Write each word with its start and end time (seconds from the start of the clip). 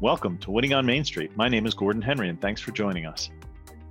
Welcome 0.00 0.38
to 0.42 0.52
Winning 0.52 0.74
on 0.74 0.86
Main 0.86 1.04
Street. 1.04 1.36
My 1.36 1.48
name 1.48 1.66
is 1.66 1.74
Gordon 1.74 2.00
Henry, 2.00 2.28
and 2.28 2.40
thanks 2.40 2.60
for 2.60 2.70
joining 2.70 3.04
us. 3.04 3.30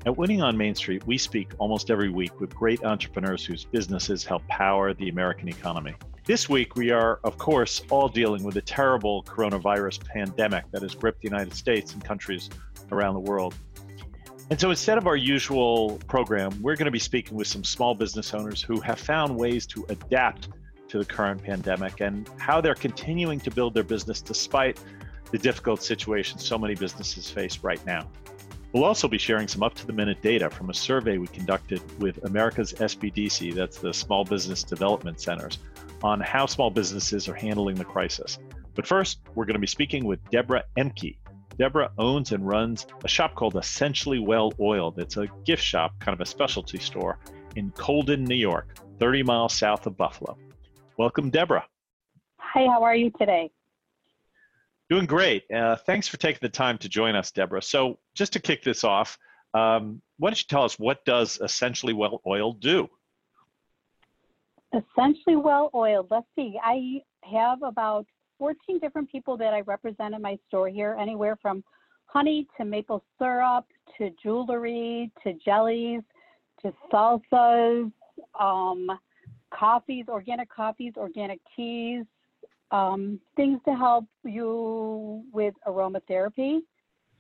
At 0.06 0.16
Winning 0.16 0.42
on 0.42 0.56
Main 0.56 0.74
Street, 0.74 1.06
we 1.06 1.18
speak 1.18 1.52
almost 1.58 1.92
every 1.92 2.10
week 2.10 2.40
with 2.40 2.56
great 2.56 2.82
entrepreneurs 2.86 3.44
whose 3.44 3.66
businesses 3.66 4.24
help 4.24 4.48
power 4.48 4.94
the 4.94 5.10
American 5.10 5.50
economy. 5.50 5.96
This 6.24 6.48
week, 6.48 6.78
we 6.78 6.92
are, 6.92 7.20
of 7.26 7.38
course, 7.38 7.82
all 7.90 8.08
dealing 8.08 8.44
with 8.44 8.54
the 8.54 8.62
terrible 8.62 9.24
coronavirus 9.24 10.02
pandemic 10.06 10.64
that 10.72 10.82
has 10.82 10.96
gripped 10.96 11.24
the 11.24 11.28
United 11.28 11.54
States 11.54 11.92
and 11.92 12.02
countries 12.02 12.50
around 12.94 13.16
the 13.16 13.20
world. 13.20 13.54
And 14.52 14.60
so 14.60 14.70
instead 14.70 14.98
of 14.98 15.08
our 15.08 15.16
usual 15.16 15.98
program, 16.10 16.52
we're 16.62 16.76
going 16.76 16.84
to 16.84 16.92
be 16.92 17.00
speaking 17.00 17.38
with 17.38 17.48
some 17.48 17.64
small 17.64 17.96
business 17.96 18.34
owners 18.34 18.62
who 18.62 18.82
have 18.82 19.00
found 19.00 19.38
ways 19.38 19.66
to 19.68 19.86
adapt 19.88 20.50
to 20.90 20.98
the 21.00 21.06
current 21.06 21.42
pandemic 21.42 22.02
and 22.02 22.30
how 22.38 22.60
they're 22.60 22.76
continuing 22.76 23.40
to 23.40 23.50
build 23.50 23.74
their 23.74 23.86
business 23.86 24.20
despite 24.20 24.78
the 25.32 25.38
difficult 25.38 25.82
situation 25.82 26.38
so 26.38 26.58
many 26.58 26.76
businesses 26.76 27.30
face 27.30 27.60
right 27.64 27.84
now. 27.86 28.12
We'll 28.74 28.84
also 28.84 29.08
be 29.08 29.18
sharing 29.18 29.48
some 29.48 29.64
up 29.64 29.74
to 29.76 29.88
the 29.88 29.94
minute 29.94 30.22
data 30.22 30.50
from 30.50 30.70
a 30.70 30.74
survey 30.74 31.18
we 31.18 31.28
conducted 31.28 31.82
with 32.02 32.22
America's 32.26 32.74
SBDC, 32.74 33.54
that's 33.54 33.78
the 33.78 33.94
Small 33.94 34.26
Business 34.26 34.64
Development 34.64 35.18
Centers, 35.18 35.60
on 36.04 36.20
how 36.20 36.46
small 36.46 36.70
businesses 36.70 37.30
are 37.30 37.36
handling 37.36 37.76
the 37.76 37.86
crisis. 37.86 38.38
But 38.76 38.86
first, 38.86 39.20
we're 39.34 39.46
going 39.46 39.54
to 39.54 39.60
be 39.60 39.68
speaking 39.68 40.04
with 40.04 40.20
Deborah 40.30 40.66
Ehmke. 40.78 41.16
Deborah 41.62 41.92
owns 42.00 42.32
and 42.32 42.48
runs 42.48 42.88
a 43.04 43.08
shop 43.08 43.36
called 43.36 43.56
Essentially 43.56 44.18
Well 44.18 44.52
Oiled. 44.60 44.98
It's 44.98 45.18
a 45.18 45.28
gift 45.46 45.62
shop, 45.62 45.94
kind 46.00 46.12
of 46.12 46.20
a 46.20 46.26
specialty 46.26 46.80
store 46.80 47.20
in 47.56 47.70
Colden, 47.74 48.24
New 48.24 48.34
York, 48.34 48.80
30 48.98 49.22
miles 49.22 49.54
south 49.54 49.86
of 49.86 49.96
Buffalo. 49.96 50.40
Welcome, 50.98 51.30
Deborah. 51.30 51.68
Hi, 52.40 52.66
how 52.66 52.82
are 52.82 52.96
you 52.96 53.12
today? 53.12 53.52
Doing 54.90 55.06
great. 55.06 55.44
Uh, 55.52 55.76
thanks 55.76 56.08
for 56.08 56.18
taking 56.18 56.40
the 56.42 56.50
time 56.50 56.80
to 56.80 56.90
join 56.90 57.16
us, 57.16 57.30
Deborah. 57.30 57.62
So, 57.62 58.00
just 58.16 58.34
to 58.34 58.40
kick 58.40 58.64
this 58.64 58.84
off, 58.84 59.20
um, 59.54 60.02
why 60.18 60.32
don't 60.32 60.40
you 60.40 60.48
tell 60.50 60.64
us 60.64 60.80
what 60.80 61.06
does 61.06 61.40
essentially 61.44 61.94
well 61.94 62.24
oiled 62.26 62.60
do? 62.60 62.90
Essentially 64.74 65.36
well 65.36 65.70
oiled. 65.76 66.08
Let's 66.10 66.26
see. 66.36 66.56
I 66.60 67.04
have 67.24 67.62
about 67.62 68.08
14 68.42 68.80
different 68.80 69.08
people 69.08 69.38
that 69.38 69.54
I 69.54 69.62
represent 69.62 70.16
in 70.16 70.22
my 70.24 70.36
store 70.48 70.68
here, 70.68 70.98
anywhere 71.00 71.38
from 71.40 71.64
honey 72.06 72.48
to 72.58 72.66
maple 72.66 73.04
syrup 73.20 73.68
to 74.00 74.10
jewelry 74.22 75.12
to 75.24 75.34
jellies 75.46 76.02
to 76.64 76.74
salsas, 76.92 77.92
um, 78.40 78.90
coffees, 79.54 80.06
organic 80.08 80.50
coffees, 80.50 80.94
organic 80.98 81.40
teas, 81.56 82.04
um, 82.72 83.20
things 83.36 83.60
to 83.66 83.76
help 83.76 84.06
you 84.24 85.24
with 85.32 85.54
aromatherapy. 85.68 86.62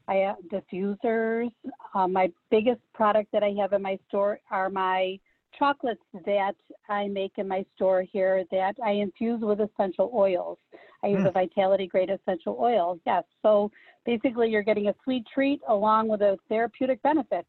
I 0.07 0.15
have 0.15 0.37
diffusers. 0.51 1.51
Uh, 1.93 2.07
my 2.07 2.31
biggest 2.49 2.81
product 2.95 3.31
that 3.31 3.43
I 3.43 3.53
have 3.59 3.73
in 3.73 3.83
my 3.83 3.99
store 4.07 4.39
are 4.49 4.71
my 4.71 5.19
chocolates 5.57 6.01
that 6.25 6.55
I 6.89 7.07
make 7.09 7.33
in 7.37 7.47
my 7.47 7.63
store 7.75 8.01
here 8.01 8.43
that 8.49 8.73
I 8.83 8.91
infuse 8.91 9.41
with 9.41 9.59
essential 9.59 10.11
oils. 10.15 10.57
I 11.03 11.07
use 11.07 11.21
mm. 11.21 11.27
a 11.27 11.31
Vitality 11.31 11.87
Grade 11.87 12.09
essential 12.09 12.57
oil. 12.59 12.99
Yes. 13.05 13.23
So 13.41 13.71
basically, 14.05 14.49
you're 14.49 14.63
getting 14.63 14.87
a 14.87 14.95
sweet 15.03 15.25
treat 15.33 15.61
along 15.67 16.07
with 16.07 16.21
a 16.21 16.37
therapeutic 16.49 17.01
benefit. 17.01 17.45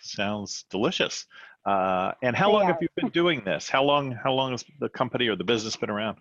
Sounds 0.00 0.64
delicious. 0.70 1.26
Uh, 1.66 2.12
and 2.22 2.34
how 2.34 2.48
they 2.48 2.52
long 2.54 2.62
are. 2.62 2.72
have 2.72 2.78
you 2.80 2.88
been 2.96 3.10
doing 3.10 3.42
this? 3.44 3.68
How 3.68 3.82
long? 3.82 4.12
How 4.12 4.32
long 4.32 4.52
has 4.52 4.64
the 4.78 4.88
company 4.88 5.28
or 5.28 5.36
the 5.36 5.44
business 5.44 5.76
been 5.76 5.90
around? 5.90 6.18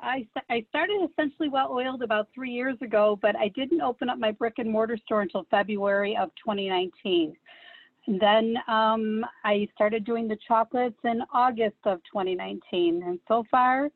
I, 0.00 0.26
I 0.48 0.64
started 0.68 1.08
essentially 1.10 1.48
well 1.48 1.72
oiled 1.72 2.02
about 2.02 2.28
three 2.34 2.50
years 2.50 2.76
ago, 2.82 3.18
but 3.20 3.36
I 3.36 3.48
didn't 3.48 3.80
open 3.80 4.08
up 4.08 4.18
my 4.18 4.30
brick 4.30 4.54
and 4.58 4.70
mortar 4.70 4.96
store 4.96 5.22
until 5.22 5.44
February 5.50 6.16
of 6.16 6.30
2019. 6.44 7.34
And 8.06 8.20
then 8.20 8.56
um, 8.68 9.24
I 9.44 9.68
started 9.74 10.04
doing 10.04 10.28
the 10.28 10.38
chocolates 10.46 10.98
in 11.04 11.20
August 11.32 11.76
of 11.84 11.98
2019. 12.10 13.02
And 13.04 13.18
so 13.28 13.44
far, 13.50 13.90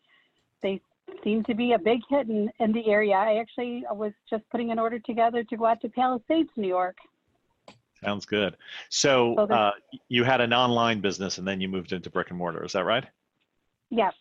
they 0.63 0.81
seem 1.25 1.45
to 1.45 1.55
be 1.55 1.73
a 1.73 1.79
big 1.79 2.01
hit 2.09 2.29
in, 2.29 2.51
in 2.59 2.73
the 2.73 2.87
area. 2.89 3.15
I 3.15 3.37
actually 3.37 3.85
was 3.91 4.13
just 4.29 4.43
putting 4.51 4.71
an 4.71 4.79
order 4.79 4.99
together 4.99 5.45
to 5.45 5.57
go 5.57 5.67
out 5.67 5.81
to 5.83 5.89
Palisades, 5.89 6.51
New 6.57 6.69
York. 6.69 6.97
Sounds 8.03 8.27
good. 8.27 8.57
So 8.89 9.37
uh, 9.37 9.73
you 10.09 10.25
had 10.25 10.41
an 10.41 10.53
online 10.53 11.01
business 11.01 11.39
and 11.39 11.47
then 11.47 11.61
you 11.61 11.69
moved 11.69 11.93
into 11.93 12.11
brick 12.11 12.31
and 12.31 12.39
mortar. 12.39 12.65
Is 12.65 12.73
that 12.73 12.85
right? 12.85 13.05
Yes. 13.91 14.13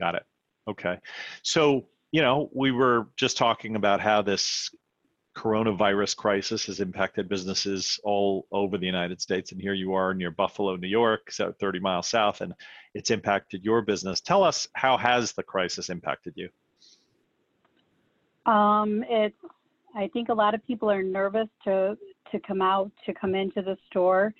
Got 0.00 0.16
it. 0.16 0.24
Okay. 0.66 0.98
So, 1.42 1.86
you 2.10 2.22
know, 2.22 2.50
we 2.52 2.72
were 2.72 3.08
just 3.16 3.36
talking 3.36 3.76
about 3.76 4.00
how 4.00 4.22
this 4.22 4.70
coronavirus 5.36 6.16
crisis 6.16 6.66
has 6.66 6.80
impacted 6.80 7.28
businesses 7.28 8.00
all 8.02 8.46
over 8.50 8.76
the 8.78 8.86
United 8.86 9.20
States. 9.20 9.52
And 9.52 9.60
here 9.60 9.74
you 9.74 9.94
are 9.94 10.12
near 10.12 10.30
Buffalo, 10.30 10.76
New 10.76 10.88
York, 10.88 11.30
so 11.30 11.52
30 11.60 11.80
miles 11.80 12.08
south, 12.08 12.40
and 12.40 12.52
it's 12.94 13.10
impacted 13.10 13.64
your 13.64 13.82
business. 13.82 14.20
Tell 14.20 14.42
us 14.42 14.66
how 14.74 14.96
has 14.96 15.32
the 15.32 15.42
crisis 15.42 15.88
impacted 15.88 16.34
you? 16.36 16.48
Um, 18.50 19.04
it's, 19.08 19.36
I 19.94 20.08
think 20.08 20.28
a 20.28 20.34
lot 20.34 20.54
of 20.54 20.66
people 20.66 20.90
are 20.90 21.02
nervous 21.02 21.48
to, 21.64 21.96
to 22.32 22.40
come 22.40 22.60
out, 22.60 22.90
to 23.06 23.14
come 23.14 23.34
into 23.34 23.62
the 23.62 23.76
store, 23.88 24.34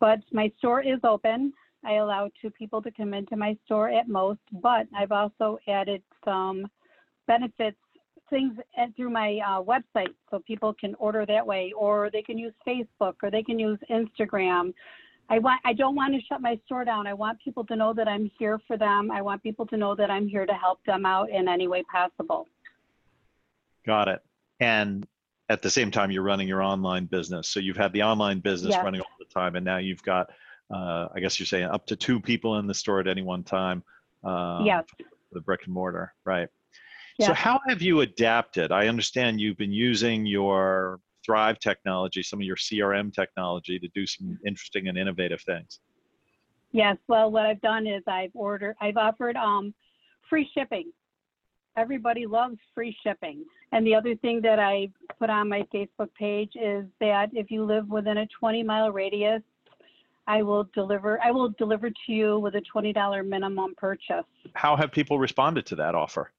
but 0.00 0.20
my 0.32 0.52
store 0.58 0.82
is 0.82 0.98
open. 1.02 1.52
I 1.84 1.94
allow 1.94 2.30
two 2.42 2.50
people 2.50 2.82
to 2.82 2.90
come 2.90 3.14
into 3.14 3.36
my 3.36 3.56
store 3.64 3.88
at 3.88 4.08
most, 4.08 4.40
but 4.52 4.86
I've 4.94 5.12
also 5.12 5.58
added 5.66 6.02
some 6.24 6.66
benefits 7.26 7.78
things 8.30 8.54
through 8.96 9.10
my 9.10 9.38
uh, 9.46 9.62
website 9.62 10.14
so 10.30 10.40
people 10.46 10.74
can 10.74 10.94
order 10.96 11.26
that 11.26 11.46
way, 11.46 11.72
or 11.76 12.10
they 12.12 12.22
can 12.22 12.38
use 12.38 12.54
Facebook, 12.66 13.14
or 13.22 13.30
they 13.30 13.42
can 13.42 13.58
use 13.58 13.78
Instagram. 13.90 14.72
I 15.28 15.38
want 15.38 15.60
I 15.64 15.72
don't 15.72 15.94
want 15.94 16.14
to 16.14 16.20
shut 16.26 16.40
my 16.40 16.58
store 16.64 16.84
down. 16.84 17.06
I 17.06 17.14
want 17.14 17.38
people 17.40 17.64
to 17.66 17.76
know 17.76 17.92
that 17.94 18.08
I'm 18.08 18.30
here 18.38 18.58
for 18.66 18.76
them. 18.76 19.10
I 19.10 19.22
want 19.22 19.42
people 19.42 19.66
to 19.66 19.76
know 19.76 19.94
that 19.94 20.10
I'm 20.10 20.26
here 20.26 20.46
to 20.46 20.54
help 20.54 20.78
them 20.84 21.06
out 21.06 21.30
in 21.30 21.48
any 21.48 21.68
way 21.68 21.84
possible. 21.84 22.48
Got 23.86 24.08
it. 24.08 24.20
And 24.58 25.06
at 25.48 25.62
the 25.62 25.70
same 25.70 25.90
time, 25.90 26.10
you're 26.10 26.22
running 26.22 26.48
your 26.48 26.62
online 26.62 27.06
business. 27.06 27.48
So 27.48 27.60
you've 27.60 27.76
had 27.76 27.92
the 27.92 28.02
online 28.02 28.40
business 28.40 28.72
yes. 28.72 28.84
running 28.84 29.00
all 29.00 29.16
the 29.18 29.24
time, 29.32 29.56
and 29.56 29.64
now 29.64 29.78
you've 29.78 30.02
got 30.02 30.30
uh, 30.72 31.08
I 31.14 31.20
guess 31.20 31.38
you're 31.38 31.46
saying 31.46 31.64
up 31.64 31.86
to 31.86 31.96
two 31.96 32.20
people 32.20 32.58
in 32.58 32.66
the 32.66 32.74
store 32.74 33.00
at 33.00 33.08
any 33.08 33.22
one 33.22 33.42
time. 33.42 33.82
Um, 34.24 34.64
yes. 34.64 34.84
The 35.32 35.40
brick 35.40 35.62
and 35.64 35.74
mortar, 35.74 36.12
right? 36.24 36.48
Yeah. 37.20 37.28
So 37.28 37.34
how 37.34 37.60
have 37.68 37.82
you 37.82 38.00
adapted? 38.00 38.72
I 38.72 38.88
understand 38.88 39.40
you've 39.40 39.58
been 39.58 39.72
using 39.72 40.24
your 40.24 41.00
Thrive 41.24 41.58
technology, 41.58 42.22
some 42.22 42.40
of 42.40 42.44
your 42.44 42.56
CRM 42.56 43.12
technology, 43.12 43.78
to 43.78 43.88
do 43.94 44.06
some 44.06 44.38
interesting 44.46 44.88
and 44.88 44.96
innovative 44.96 45.42
things. 45.42 45.80
Yes. 46.72 46.96
Well, 47.08 47.30
what 47.30 47.44
I've 47.44 47.60
done 47.60 47.86
is 47.86 48.02
I've 48.06 48.30
ordered, 48.32 48.74
I've 48.80 48.96
offered 48.96 49.36
um, 49.36 49.74
free 50.30 50.48
shipping. 50.56 50.90
Everybody 51.76 52.26
loves 52.26 52.56
free 52.74 52.96
shipping. 53.04 53.44
And 53.72 53.86
the 53.86 53.94
other 53.94 54.16
thing 54.16 54.40
that 54.42 54.58
I 54.58 54.88
put 55.18 55.28
on 55.28 55.46
my 55.48 55.62
Facebook 55.74 56.08
page 56.18 56.52
is 56.54 56.86
that 57.00 57.28
if 57.34 57.50
you 57.50 57.64
live 57.64 57.88
within 57.88 58.16
a 58.16 58.26
20 58.40 58.62
mile 58.62 58.90
radius 58.90 59.42
I 60.26 60.42
will 60.42 60.68
deliver. 60.74 61.20
I 61.24 61.32
will 61.32 61.48
deliver 61.58 61.90
to 61.90 62.12
you 62.12 62.38
with 62.38 62.54
a 62.54 62.60
twenty 62.60 62.92
dollar 62.92 63.24
minimum 63.24 63.74
purchase. 63.76 64.24
How 64.54 64.76
have 64.76 64.92
people 64.92 65.18
responded 65.18 65.66
to 65.66 65.76
that 65.76 65.96
offer? 65.96 66.30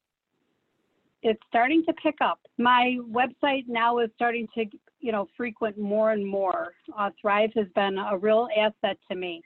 It's 1.23 1.39
starting 1.47 1.83
to 1.85 1.93
pick 1.93 2.15
up. 2.21 2.39
My 2.57 2.97
website 3.09 3.65
now 3.67 3.99
is 3.99 4.09
starting 4.15 4.47
to, 4.55 4.65
you 4.99 5.11
know, 5.11 5.27
frequent 5.37 5.77
more 5.77 6.11
and 6.11 6.25
more. 6.25 6.73
Uh, 6.97 7.11
Thrive 7.21 7.51
has 7.55 7.67
been 7.75 7.97
a 7.97 8.17
real 8.17 8.47
asset 8.57 8.97
to 9.09 9.15
me. 9.15 9.41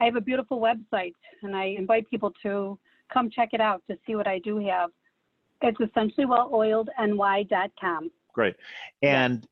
I 0.00 0.04
have 0.04 0.16
a 0.16 0.20
beautiful 0.20 0.60
website, 0.60 1.14
and 1.42 1.56
I 1.56 1.76
invite 1.78 2.08
people 2.10 2.32
to 2.42 2.78
come 3.12 3.30
check 3.30 3.50
it 3.52 3.60
out 3.60 3.82
to 3.88 3.96
see 4.06 4.16
what 4.16 4.26
I 4.26 4.38
do 4.40 4.58
have. 4.58 4.90
It's 5.62 5.80
essentially 5.80 6.26
well 6.26 6.50
oiled 6.52 6.90
ny.com. 6.98 8.10
Great. 8.34 8.56
And 9.02 9.46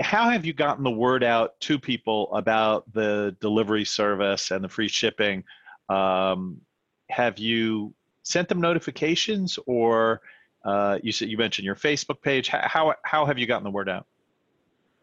how 0.00 0.28
have 0.28 0.44
you 0.44 0.52
gotten 0.52 0.84
the 0.84 0.90
word 0.90 1.24
out 1.24 1.58
to 1.60 1.78
people 1.78 2.32
about 2.34 2.92
the 2.92 3.36
delivery 3.40 3.84
service 3.84 4.50
and 4.50 4.62
the 4.62 4.68
free 4.68 4.88
shipping? 4.88 5.42
Um, 5.88 6.60
have 7.08 7.38
you 7.38 7.94
sent 8.24 8.48
them 8.48 8.60
notifications, 8.60 9.58
or 9.66 10.20
uh, 10.64 10.98
you 11.02 11.12
said 11.12 11.28
you 11.28 11.36
mentioned 11.36 11.66
your 11.66 11.76
Facebook 11.76 12.20
page? 12.22 12.48
How 12.48 12.94
how 13.02 13.26
have 13.26 13.38
you 13.38 13.46
gotten 13.46 13.64
the 13.64 13.70
word 13.70 13.88
out? 13.88 14.06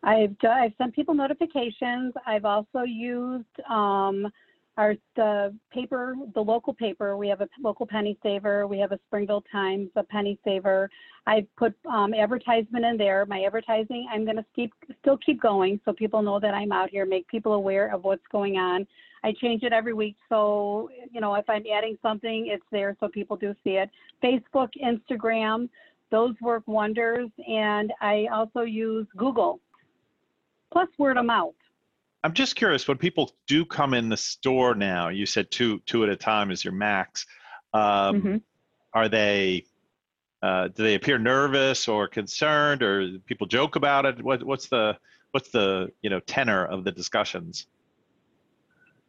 I've 0.04 0.36
I've 0.44 0.74
sent 0.78 0.96
people 0.96 1.14
notifications. 1.14 2.14
I've 2.26 2.46
also 2.46 2.82
used 2.84 3.60
um, 3.70 4.28
our 4.78 4.96
the 5.16 5.54
paper, 5.72 6.16
the 6.34 6.42
local 6.42 6.74
paper. 6.74 7.18
We 7.18 7.28
have 7.28 7.42
a 7.42 7.50
local 7.62 7.86
penny 7.86 8.18
saver. 8.24 8.68
We 8.68 8.80
have 8.80 8.92
a 8.92 9.00
Springville 9.08 9.44
Times, 9.52 9.90
a 9.96 10.04
penny 10.04 10.40
saver. 10.46 10.90
I 11.28 11.46
put 11.58 11.74
um, 11.90 12.14
advertisement 12.14 12.86
in 12.86 12.98
there. 12.98 13.26
My 13.26 13.44
advertising, 13.44 14.08
I'm 14.12 14.24
going 14.24 14.38
to 14.38 14.46
keep 14.56 14.74
still 15.02 15.18
keep 15.18 15.42
going, 15.42 15.80
so 15.86 15.94
people 15.94 16.22
know 16.22 16.40
that 16.40 16.54
I'm 16.54 16.72
out 16.72 16.90
here. 16.90 17.06
Make 17.06 17.28
people 17.28 17.54
aware 17.54 17.94
of 17.94 18.04
what's 18.04 18.26
going 18.32 18.58
on. 18.58 18.88
I 19.24 19.34
change 19.34 19.62
it 19.64 19.74
every 19.74 19.94
week, 19.94 20.16
so 20.30 20.90
you 21.12 21.22
know 21.22 21.36
if 21.36 21.50
I'm 21.50 21.64
adding 21.72 21.98
something, 22.02 22.48
it's 22.48 22.66
there 22.72 22.96
so 23.00 23.08
people 23.08 23.36
do 23.36 23.54
see 23.64 23.72
it. 23.72 23.90
Facebook, 24.24 24.70
Instagram, 24.84 25.70
those 26.12 26.34
work 26.42 26.64
wonders, 26.66 27.30
and 27.48 27.92
I 28.02 28.28
also 28.34 28.62
use 28.62 29.06
Google. 29.18 29.60
Plus 30.72 30.88
word 30.98 31.18
of 31.18 31.26
mouth. 31.26 31.54
I'm 32.24 32.34
just 32.34 32.56
curious 32.56 32.88
when 32.88 32.98
people 32.98 33.32
do 33.48 33.66
come 33.66 33.94
in 33.94 34.10
the 34.10 34.18
store 34.18 34.76
now. 34.76 35.10
You 35.10 35.26
said 35.26 35.50
two 35.50 35.80
two 35.86 36.04
at 36.04 36.10
a 36.10 36.16
time 36.16 36.52
is 36.52 36.64
your 36.64 36.74
max. 36.74 37.26
Um, 37.74 37.82
mm-hmm. 37.82 38.38
Are 38.94 39.10
they? 39.10 39.66
Uh, 40.44 40.70
do 40.70 40.84
they 40.84 40.96
appear 40.96 41.20
nervous 41.20 41.88
or 41.88 42.08
concerned, 42.08 42.82
or 42.82 43.20
people 43.26 43.46
joke 43.46 43.76
about 43.76 44.06
it? 44.06 44.22
What, 44.24 44.44
what's 44.44 44.68
the 44.68 44.98
what's 45.32 45.50
the 45.50 45.92
you 46.02 46.10
know 46.10 46.20
tenor 46.22 46.66
of 46.66 46.84
the 46.84 46.92
discussions? 46.92 47.68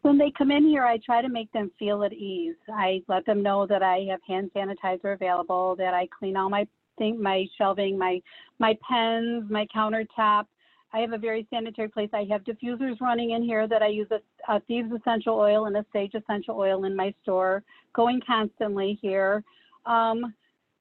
When 0.03 0.19
they 0.19 0.32
come 0.37 0.50
in 0.50 0.65
here, 0.65 0.85
I 0.85 0.99
try 0.99 1.23
to 1.23 1.29
make 1.29 1.50
them 1.53 1.70
feel 1.79 2.03
at 2.03 2.12
ease. 2.12 2.56
I 2.69 3.03
let 3.08 3.25
them 3.25 3.43
know 3.43 3.67
that 3.67 3.82
I 3.82 4.06
have 4.11 4.20
hand 4.26 4.50
sanitizer 4.55 5.15
available, 5.15 5.76
that 5.76 5.94
I 5.94 6.08
clean 6.19 6.37
all 6.37 6.50
my 6.50 6.67
thing, 6.99 7.23
my 7.23 7.47
shelving, 7.58 7.99
my 7.99 8.20
my 8.58 8.76
pens, 8.88 9.44
my 9.50 9.67
countertop 9.75 10.47
I 10.94 10.99
have 11.00 11.12
a 11.12 11.19
very 11.19 11.47
sanitary 11.50 11.89
place. 11.89 12.11
I 12.12 12.27
have 12.31 12.44
diffusers 12.44 13.00
running 13.00 13.31
in 13.31 13.43
here 13.43 13.67
that 13.67 13.83
I 13.83 13.89
use 13.89 14.09
a, 14.11 14.21
a 14.53 14.61
thieves 14.61 14.93
essential 14.93 15.35
oil 15.39 15.67
and 15.67 15.77
a 15.77 15.87
sage 15.93 16.15
essential 16.15 16.56
oil 16.56 16.85
in 16.85 16.94
my 16.94 17.15
store, 17.23 17.62
going 17.94 18.21
constantly 18.27 18.99
here. 19.00 19.43
Um, 19.87 20.35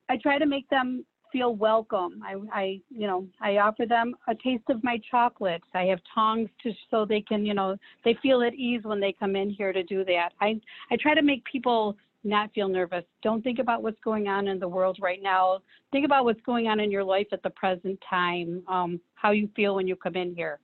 I 0.09 0.17
try 0.17 0.37
to 0.37 0.45
make 0.45 0.69
them 0.69 1.05
feel 1.31 1.55
welcome. 1.55 2.21
I, 2.25 2.35
I, 2.51 2.81
you 2.89 3.07
know, 3.07 3.25
I 3.39 3.57
offer 3.57 3.85
them 3.85 4.15
a 4.27 4.35
taste 4.35 4.65
of 4.69 4.83
my 4.83 4.99
chocolate. 5.09 5.61
I 5.73 5.83
have 5.83 5.99
tongs 6.13 6.49
to 6.63 6.73
so 6.89 7.05
they 7.05 7.21
can, 7.21 7.45
you 7.45 7.53
know, 7.53 7.77
they 8.03 8.17
feel 8.21 8.41
at 8.41 8.53
ease 8.53 8.81
when 8.83 8.99
they 8.99 9.13
come 9.17 9.35
in 9.35 9.49
here 9.49 9.71
to 9.71 9.83
do 9.83 10.03
that. 10.05 10.31
I, 10.41 10.59
I 10.91 10.97
try 10.97 11.13
to 11.13 11.21
make 11.21 11.43
people 11.45 11.95
not 12.23 12.53
feel 12.53 12.67
nervous. 12.67 13.03
Don't 13.21 13.43
think 13.43 13.59
about 13.59 13.83
what's 13.83 13.99
going 14.03 14.27
on 14.27 14.47
in 14.47 14.59
the 14.59 14.67
world 14.67 14.97
right 15.01 15.21
now. 15.21 15.59
Think 15.91 16.05
about 16.05 16.25
what's 16.25 16.41
going 16.41 16.67
on 16.67 16.79
in 16.79 16.91
your 16.91 17.03
life 17.03 17.27
at 17.31 17.41
the 17.43 17.49
present 17.49 17.99
time, 18.07 18.63
um, 18.67 18.99
how 19.15 19.31
you 19.31 19.49
feel 19.55 19.75
when 19.75 19.87
you 19.87 19.95
come 19.95 20.15
in 20.15 20.35
here. 20.35 20.59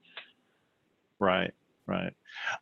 Right, 1.19 1.53
right. 1.87 2.13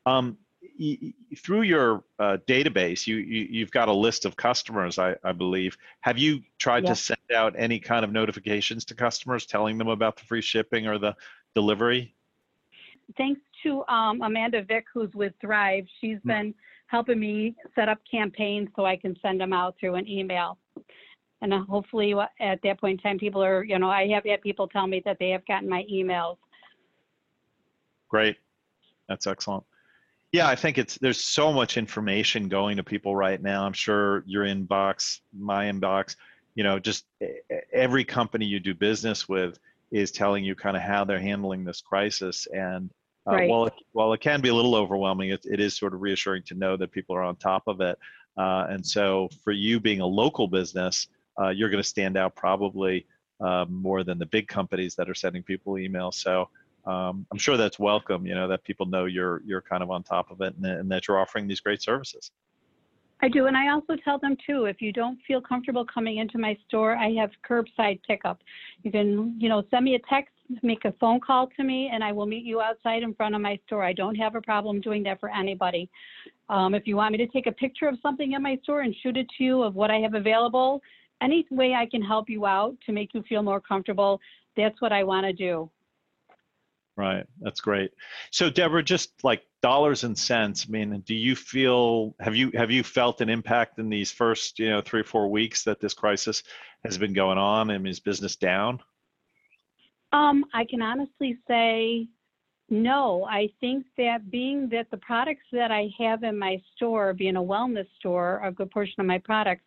Um, 0.06 0.38
y- 0.80 1.14
through 1.38 1.64
your 1.64 2.04
uh, 2.20 2.38
database, 2.48 3.06
you, 3.06 3.18
you 3.18 3.64
have 3.64 3.72
got 3.72 3.90
a 3.90 3.94
list 3.94 4.26
of 4.26 4.38
customers, 4.38 4.98
I, 4.98 5.16
I 5.24 5.34
believe. 5.34 5.78
Have 6.02 6.18
you 6.18 6.42
tried 6.58 6.86
yes. 6.86 6.98
to 6.98 7.04
send 7.06 7.32
out 7.38 7.54
any 7.58 7.80
kind 7.80 8.06
of 8.06 8.12
notifications 8.12 8.86
to 8.86 8.96
customers, 8.96 9.46
telling 9.46 9.78
them 9.78 9.90
about 9.90 10.16
the 10.16 10.24
free 10.24 10.42
shipping 10.42 10.88
or 10.88 10.98
the 10.98 11.16
delivery? 11.54 12.15
Thanks 13.18 13.42
to 13.64 13.86
um, 13.88 14.22
Amanda 14.22 14.64
Vick, 14.64 14.86
who's 14.94 15.14
with 15.14 15.34
Thrive. 15.40 15.86
She's 16.02 16.18
mm-hmm. 16.18 16.28
been 16.28 16.54
helping 16.88 17.20
me 17.20 17.56
set 17.76 17.90
up 17.90 18.00
campaigns 18.10 18.70
so 18.76 18.86
I 18.86 18.96
can 18.96 19.16
send 19.22 19.42
them 19.42 19.54
out 19.54 19.76
through 19.80 19.96
an 19.96 20.08
email. 20.08 20.58
And 21.42 21.54
uh, 21.54 21.64
hopefully 21.70 22.14
at 22.40 22.60
that 22.64 22.80
point 22.80 23.00
in 23.00 23.04
time, 23.04 23.20
people 23.20 23.44
are, 23.44 23.64
you 23.64 23.78
know, 23.78 23.90
I 23.90 24.08
have 24.08 24.26
had 24.26 24.42
people 24.42 24.68
tell 24.68 24.88
me 24.88 25.02
that 25.06 25.18
they 25.20 25.30
have 25.30 25.46
gotten 25.46 25.70
my 25.70 25.86
emails. 25.92 26.38
Great. 28.10 28.38
That's 29.08 29.28
excellent. 29.28 29.64
Yeah, 30.32 30.48
I 30.48 30.56
think 30.56 30.78
it's 30.78 30.98
there's 30.98 31.22
so 31.22 31.54
much 31.54 31.78
information 31.78 32.50
going 32.50 32.78
to 32.78 32.84
people 32.84 33.16
right 33.16 33.42
now. 33.42 33.66
I'm 33.66 33.74
sure 33.74 34.24
your 34.26 34.44
inbox, 34.44 35.22
my 35.38 35.66
inbox, 35.66 36.16
you 36.56 36.64
know, 36.64 36.80
just 36.80 37.06
every 37.72 38.04
company 38.04 38.46
you 38.46 38.60
do 38.60 38.74
business 38.74 39.30
with 39.30 39.60
is 39.96 40.12
telling 40.12 40.44
you 40.44 40.56
kind 40.56 40.76
of 40.76 40.84
how 40.84 41.06
they're 41.06 41.20
handling 41.20 41.64
this 41.64 41.82
crisis 41.82 42.48
and 42.54 42.90
uh, 43.28 43.34
right. 43.34 43.50
while, 43.50 43.66
it, 43.66 43.74
while 43.94 44.14
it 44.14 44.22
can 44.22 44.40
be 44.40 44.50
a 44.50 44.54
little 44.54 44.76
overwhelming, 44.76 45.30
it, 45.32 45.44
it 45.46 45.60
is 45.60 45.76
sort 45.76 45.94
of 45.94 46.02
reassuring 46.02 46.44
to 46.44 46.54
know 46.54 46.78
that 46.78 46.92
people 46.92 47.16
are 47.16 47.24
on 47.24 47.36
top 47.36 47.64
of 47.66 47.82
it. 47.82 47.98
Uh, 48.38 48.68
and 48.70 48.86
so, 48.86 49.30
for 49.44 49.52
you 49.52 49.80
being 49.80 50.02
a 50.02 50.06
local 50.06 50.48
business, 50.48 51.08
uh, 51.42 51.50
you're 51.50 51.70
going 51.70 51.82
to 51.82 51.88
stand 51.88 52.18
out 52.18 52.36
probably 52.36 53.08
uh, 53.44 53.66
more 53.68 54.04
than 54.04 54.20
the 54.20 54.26
big 54.28 54.48
companies 54.48 54.94
that 54.96 55.10
are 55.10 55.16
sending 55.16 55.42
people 55.42 55.74
emails. 55.74 56.16
So, 56.16 56.50
um, 56.86 57.26
I'm 57.32 57.38
sure 57.40 57.58
that's 57.58 57.80
welcome. 57.80 58.28
You 58.28 58.36
know 58.36 58.48
that 58.50 58.64
people 58.64 58.86
know 58.86 59.06
you're 59.06 59.42
you're 59.46 59.62
kind 59.62 59.82
of 59.82 59.90
on 59.90 60.04
top 60.04 60.30
of 60.30 60.42
it, 60.42 60.54
and, 60.56 60.66
and 60.66 60.92
that 60.92 61.08
you're 61.08 61.18
offering 61.18 61.48
these 61.48 61.62
great 61.62 61.82
services. 61.82 62.30
I 63.22 63.30
do, 63.30 63.48
and 63.48 63.56
I 63.56 63.72
also 63.72 63.96
tell 64.04 64.20
them 64.20 64.36
too. 64.46 64.66
If 64.66 64.82
you 64.82 64.92
don't 64.92 65.18
feel 65.26 65.42
comfortable 65.42 65.86
coming 65.86 66.18
into 66.18 66.38
my 66.38 66.58
store, 66.68 66.96
I 66.96 67.12
have 67.14 67.32
curbside 67.50 68.02
pickup. 68.06 68.42
You 68.84 68.92
can, 68.92 69.36
you 69.40 69.50
know, 69.50 69.64
send 69.72 69.86
me 69.86 69.96
a 69.96 70.00
text 70.10 70.32
make 70.62 70.86
a 70.86 70.92
phone 71.00 71.20
call 71.20 71.48
to 71.58 71.64
me 71.64 71.90
and 71.92 72.04
I 72.04 72.12
will 72.12 72.26
meet 72.26 72.44
you 72.44 72.62
outside 72.62 73.04
in 73.04 73.14
front 73.16 73.36
of 73.36 73.42
my 73.42 73.60
store. 73.66 73.84
I 73.84 73.94
don't 73.94 74.16
have 74.16 74.36
a 74.36 74.42
problem 74.42 74.82
doing 74.82 75.04
that 75.04 75.20
for 75.20 75.30
anybody. 75.30 75.90
Um, 76.50 76.76
if 76.76 76.86
you 76.86 76.96
want 76.96 77.14
me 77.14 77.18
to 77.20 77.28
take 77.28 77.48
a 77.48 77.52
picture 77.52 77.88
of 77.88 77.98
something 78.02 78.34
in 78.34 78.44
my 78.44 78.60
store 78.64 78.82
and 78.82 78.96
shoot 79.02 79.18
it 79.18 79.28
to 79.38 79.44
you 79.44 79.64
of 79.64 79.76
what 79.76 79.90
I 79.90 79.98
have 79.98 80.14
available, 80.14 80.82
any 81.22 81.46
way 81.50 81.74
I 81.74 81.88
can 81.88 82.02
help 82.02 82.30
you 82.30 82.46
out 82.46 82.76
to 82.86 82.92
make 82.92 83.14
you 83.14 83.24
feel 83.28 83.42
more 83.42 83.60
comfortable, 83.60 84.20
that's 84.56 84.80
what 84.82 84.92
I 84.92 85.04
want 85.04 85.26
to 85.26 85.34
do. 85.34 85.70
Right, 86.98 87.26
that's 87.42 87.60
great. 87.60 87.92
So 88.32 88.50
Deborah, 88.50 88.82
just 88.82 89.22
like 89.24 89.44
dollars 89.62 90.06
and 90.06 90.18
cents, 90.18 90.66
I 90.68 90.72
mean, 90.72 91.04
do 91.06 91.14
you 91.14 91.36
feel 91.36 92.16
have 92.22 92.38
you 92.38 92.52
have 92.56 92.72
you 92.72 92.84
felt 92.84 93.20
an 93.20 93.30
impact 93.30 93.80
in 93.80 93.90
these 93.90 94.12
first, 94.12 94.60
you 94.60 94.70
know, 94.70 94.82
three 94.82 95.02
or 95.02 95.06
four 95.06 95.28
weeks 95.28 95.64
that 95.66 95.82
this 95.82 95.94
crisis 95.94 96.44
has 96.86 96.98
been 96.98 97.12
going 97.12 97.38
on 97.38 97.70
and 97.72 97.86
is 97.86 98.00
business 98.00 98.38
down? 98.38 98.80
Um, 100.14 100.46
I 100.54 100.64
can 100.64 100.82
honestly 100.82 101.38
say 101.50 102.08
no. 102.70 103.26
I 103.26 103.50
think 103.60 103.86
that 103.98 104.32
being 104.32 104.70
that 104.70 104.90
the 104.90 104.98
products 104.98 105.46
that 105.52 105.72
I 105.72 105.90
have 106.00 106.24
in 106.24 106.40
my 106.40 106.62
store, 106.76 107.14
being 107.14 107.36
a 107.36 107.42
wellness 107.42 107.88
store, 108.00 108.42
a 108.42 108.54
good 108.54 108.72
portion 108.72 109.02
of 109.02 109.06
my 109.06 109.18
products, 109.18 109.66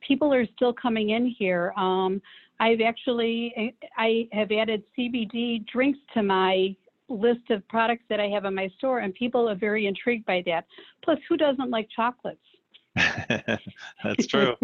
people 0.00 0.34
are 0.34 0.46
still 0.56 0.72
coming 0.72 1.10
in 1.10 1.26
here. 1.26 1.72
Um, 1.76 2.20
I've 2.60 2.80
actually 2.80 3.74
I 3.96 4.28
have 4.32 4.50
added 4.52 4.82
CBD 4.96 5.66
drinks 5.66 5.98
to 6.14 6.22
my 6.22 6.74
list 7.08 7.50
of 7.50 7.66
products 7.68 8.04
that 8.08 8.20
I 8.20 8.28
have 8.28 8.44
in 8.44 8.54
my 8.54 8.68
store, 8.78 9.00
and 9.00 9.14
people 9.14 9.48
are 9.48 9.54
very 9.54 9.86
intrigued 9.86 10.26
by 10.26 10.42
that. 10.46 10.66
Plus, 11.02 11.18
who 11.28 11.36
doesn't 11.36 11.70
like 11.70 11.88
chocolates? 11.94 12.40
That's 12.96 14.26
true. 14.26 14.56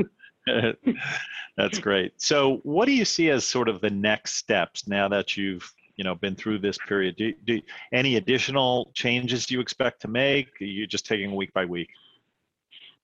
That's 1.57 1.79
great. 1.79 2.21
So, 2.21 2.61
what 2.63 2.87
do 2.87 2.93
you 2.93 3.05
see 3.05 3.31
as 3.31 3.45
sort 3.45 3.69
of 3.69 3.81
the 3.81 3.91
next 3.91 4.35
steps 4.35 4.89
now 4.89 5.09
that 5.09 5.37
you've 5.37 5.71
you 5.97 6.05
know 6.05 6.15
been 6.15 6.35
through 6.35 6.59
this 6.59 6.79
period? 6.89 7.17
Do, 7.17 7.33
do 7.45 7.61
any 7.93 8.17
additional 8.17 8.91
changes 8.95 9.47
do 9.47 9.55
you 9.55 9.61
expect 9.61 10.01
to 10.03 10.09
make? 10.09 10.49
Are 10.61 10.65
you 10.65 10.87
just 10.87 11.07
taking 11.07 11.35
week 11.35 11.53
by 11.53 11.65
week? 11.65 11.91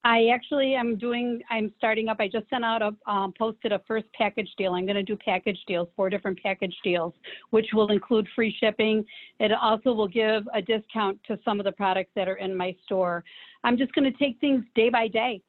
I 0.04 0.28
actually 0.32 0.74
am 0.74 0.96
doing. 0.96 1.42
I'm 1.50 1.72
starting 1.76 2.08
up. 2.08 2.18
I 2.20 2.28
just 2.28 2.48
sent 2.50 2.64
out 2.64 2.82
a 2.82 3.10
um, 3.10 3.32
posted 3.36 3.72
a 3.72 3.80
first 3.86 4.06
package 4.16 4.48
deal. 4.56 4.74
I'm 4.74 4.86
going 4.86 4.96
to 4.96 5.02
do 5.02 5.16
package 5.16 5.58
deals, 5.66 5.88
four 5.96 6.08
different 6.08 6.40
package 6.40 6.74
deals, 6.84 7.14
which 7.50 7.66
will 7.74 7.90
include 7.90 8.28
free 8.34 8.54
shipping. 8.60 9.04
It 9.40 9.52
also 9.52 9.92
will 9.92 10.08
give 10.08 10.44
a 10.54 10.62
discount 10.62 11.18
to 11.26 11.38
some 11.44 11.58
of 11.58 11.64
the 11.64 11.72
products 11.72 12.10
that 12.14 12.28
are 12.28 12.36
in 12.36 12.56
my 12.56 12.76
store. 12.84 13.24
I'm 13.64 13.76
just 13.76 13.92
going 13.92 14.10
to 14.10 14.16
take 14.18 14.38
things 14.40 14.64
day 14.76 14.88
by 14.88 15.08
day. 15.08 15.42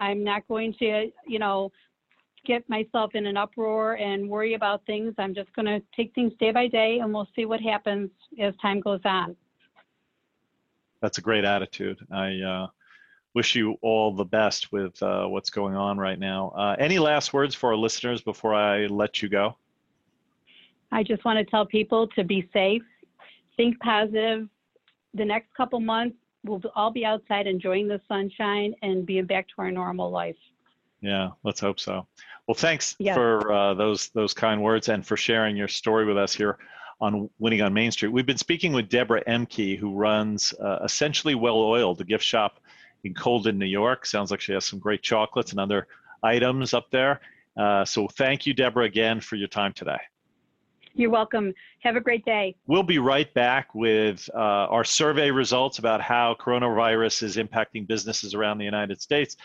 I'm 0.00 0.24
not 0.24 0.46
going 0.48 0.74
to, 0.80 1.10
you 1.26 1.38
know, 1.38 1.70
get 2.46 2.68
myself 2.68 3.14
in 3.14 3.26
an 3.26 3.36
uproar 3.36 3.94
and 3.94 4.28
worry 4.28 4.54
about 4.54 4.84
things. 4.86 5.14
I'm 5.18 5.34
just 5.34 5.52
going 5.54 5.66
to 5.66 5.80
take 5.94 6.14
things 6.14 6.32
day 6.40 6.50
by 6.50 6.66
day 6.66 6.98
and 7.00 7.12
we'll 7.12 7.28
see 7.36 7.44
what 7.44 7.60
happens 7.60 8.10
as 8.40 8.54
time 8.60 8.80
goes 8.80 9.00
on. 9.04 9.36
That's 11.00 11.18
a 11.18 11.20
great 11.20 11.44
attitude. 11.44 11.98
I 12.10 12.40
uh, 12.40 12.66
wish 13.34 13.54
you 13.54 13.76
all 13.82 14.12
the 14.12 14.24
best 14.24 14.72
with 14.72 15.00
uh, 15.02 15.26
what's 15.26 15.50
going 15.50 15.76
on 15.76 15.98
right 15.98 16.18
now. 16.18 16.50
Uh, 16.50 16.76
any 16.78 16.98
last 16.98 17.32
words 17.32 17.54
for 17.54 17.70
our 17.70 17.76
listeners 17.76 18.20
before 18.20 18.54
I 18.54 18.86
let 18.86 19.22
you 19.22 19.28
go? 19.28 19.56
I 20.90 21.02
just 21.02 21.24
want 21.24 21.38
to 21.38 21.44
tell 21.44 21.66
people 21.66 22.08
to 22.08 22.24
be 22.24 22.48
safe, 22.52 22.82
think 23.56 23.78
positive. 23.80 24.48
The 25.14 25.24
next 25.24 25.54
couple 25.54 25.80
months, 25.80 26.16
we'll 26.44 26.62
all 26.74 26.90
be 26.90 27.04
outside 27.04 27.46
enjoying 27.46 27.88
the 27.88 28.00
sunshine 28.08 28.74
and 28.82 29.04
being 29.04 29.26
back 29.26 29.48
to 29.48 29.54
our 29.58 29.70
normal 29.70 30.10
life. 30.10 30.36
Yeah, 31.00 31.30
let's 31.44 31.60
hope 31.60 31.78
so. 31.78 32.06
Well, 32.46 32.54
thanks 32.54 32.96
yeah. 32.98 33.14
for 33.14 33.52
uh, 33.52 33.74
those 33.74 34.08
those 34.10 34.32
kind 34.32 34.62
words 34.62 34.88
and 34.88 35.06
for 35.06 35.16
sharing 35.16 35.56
your 35.56 35.68
story 35.68 36.06
with 36.06 36.16
us 36.16 36.34
here 36.34 36.58
on 37.00 37.30
Winning 37.38 37.62
on 37.62 37.72
Main 37.72 37.92
Street. 37.92 38.10
We've 38.10 38.26
been 38.26 38.38
speaking 38.38 38.72
with 38.72 38.88
Deborah 38.88 39.22
Emke, 39.24 39.78
who 39.78 39.94
runs 39.94 40.54
uh, 40.54 40.78
Essentially 40.82 41.34
Well 41.34 41.58
Oiled, 41.58 41.98
the 41.98 42.04
gift 42.04 42.24
shop 42.24 42.58
in 43.04 43.14
Colden, 43.14 43.58
New 43.58 43.66
York. 43.66 44.06
Sounds 44.06 44.30
like 44.30 44.40
she 44.40 44.52
has 44.52 44.64
some 44.64 44.78
great 44.78 45.02
chocolates 45.02 45.50
and 45.52 45.60
other 45.60 45.86
items 46.22 46.74
up 46.74 46.90
there. 46.90 47.20
Uh, 47.56 47.84
so 47.84 48.06
thank 48.08 48.46
you, 48.46 48.54
Deborah, 48.54 48.84
again 48.84 49.20
for 49.20 49.36
your 49.36 49.48
time 49.48 49.72
today. 49.72 49.98
You're 50.94 51.10
welcome. 51.10 51.54
Have 51.80 51.96
a 51.96 52.00
great 52.00 52.24
day. 52.24 52.56
We'll 52.66 52.82
be 52.82 52.98
right 52.98 53.32
back 53.34 53.74
with 53.74 54.28
uh, 54.34 54.38
our 54.38 54.84
survey 54.84 55.30
results 55.30 55.78
about 55.78 56.00
how 56.00 56.34
coronavirus 56.40 57.22
is 57.22 57.36
impacting 57.36 57.86
businesses 57.86 58.34
around 58.34 58.58
the 58.58 58.64
United 58.64 59.00
States, 59.00 59.36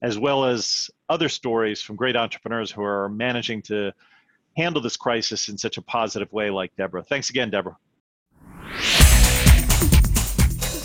as 0.00 0.18
well 0.18 0.44
as 0.44 0.90
other 1.10 1.28
stories 1.28 1.82
from 1.82 1.96
great 1.96 2.16
entrepreneurs 2.16 2.70
who 2.70 2.82
are 2.82 3.10
managing 3.10 3.60
to 3.62 3.92
handle 4.56 4.80
this 4.80 4.96
crisis 4.96 5.48
in 5.48 5.58
such 5.58 5.76
a 5.76 5.82
positive 5.82 6.32
way, 6.32 6.50
like 6.50 6.74
Deborah. 6.76 7.02
Thanks 7.02 7.30
again, 7.30 7.50
Deborah. 7.50 7.76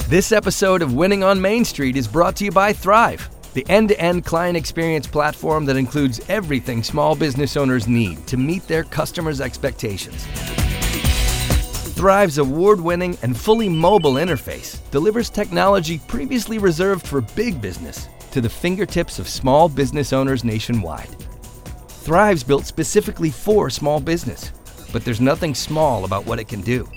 This 0.10 0.32
episode 0.32 0.82
of 0.82 0.94
Winning 0.94 1.22
on 1.22 1.42
Main 1.42 1.66
Street 1.66 1.98
is 1.98 2.08
brought 2.08 2.38
to 2.38 2.46
you 2.46 2.52
by 2.52 2.72
Thrive 2.72 3.30
the 3.54 3.66
end 3.68 3.90
to 3.90 4.00
end 4.00 4.24
client 4.24 4.56
experience 4.56 5.06
platform 5.06 5.66
that 5.66 5.76
includes 5.76 6.22
everything 6.30 6.82
small 6.82 7.14
business 7.14 7.58
owners 7.58 7.90
need 7.90 8.26
to 8.28 8.38
meet 8.38 8.66
their 8.70 8.86
customers' 8.86 9.42
expectations. 9.42 10.26
Thrive's 11.94 12.38
award 12.38 12.80
winning 12.80 13.18
and 13.22 13.36
fully 13.36 13.68
mobile 13.68 14.14
interface 14.14 14.80
delivers 14.92 15.30
technology 15.30 16.00
previously 16.08 16.58
reserved 16.58 17.06
for 17.06 17.20
big 17.20 17.60
business 17.60 18.08
to 18.32 18.40
the 18.40 18.50
fingertips 18.50 19.20
of 19.20 19.28
small 19.28 19.68
business 19.68 20.14
owners 20.14 20.46
nationwide. 20.46 21.10
Thrive's 21.90 22.46
built 22.46 22.66
specifically 22.66 23.30
for 23.30 23.70
small 23.70 24.00
business, 24.00 24.54
but 24.94 25.04
there's 25.04 25.20
nothing 25.20 25.54
small 25.54 26.06
about 26.06 26.26
what 26.26 26.40
it 26.40 26.48
can 26.48 26.62
do. 26.62 26.88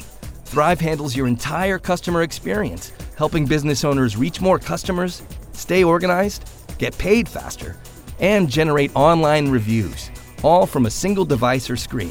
Thrive 0.51 0.81
handles 0.81 1.15
your 1.15 1.29
entire 1.29 1.79
customer 1.79 2.23
experience, 2.23 2.93
helping 3.17 3.47
business 3.47 3.85
owners 3.85 4.17
reach 4.17 4.41
more 4.41 4.59
customers 4.59 5.23
stay 5.53 5.85
organized, 5.85 6.51
get 6.77 6.99
paid 6.99 7.29
faster, 7.29 7.77
and 8.19 8.51
generate 8.51 8.91
online 8.97 9.49
reviews, 9.49 10.11
all 10.43 10.67
from 10.67 10.87
a 10.87 10.91
single 10.91 11.25
device 11.25 11.71
or 11.71 11.77
screen. 11.77 12.11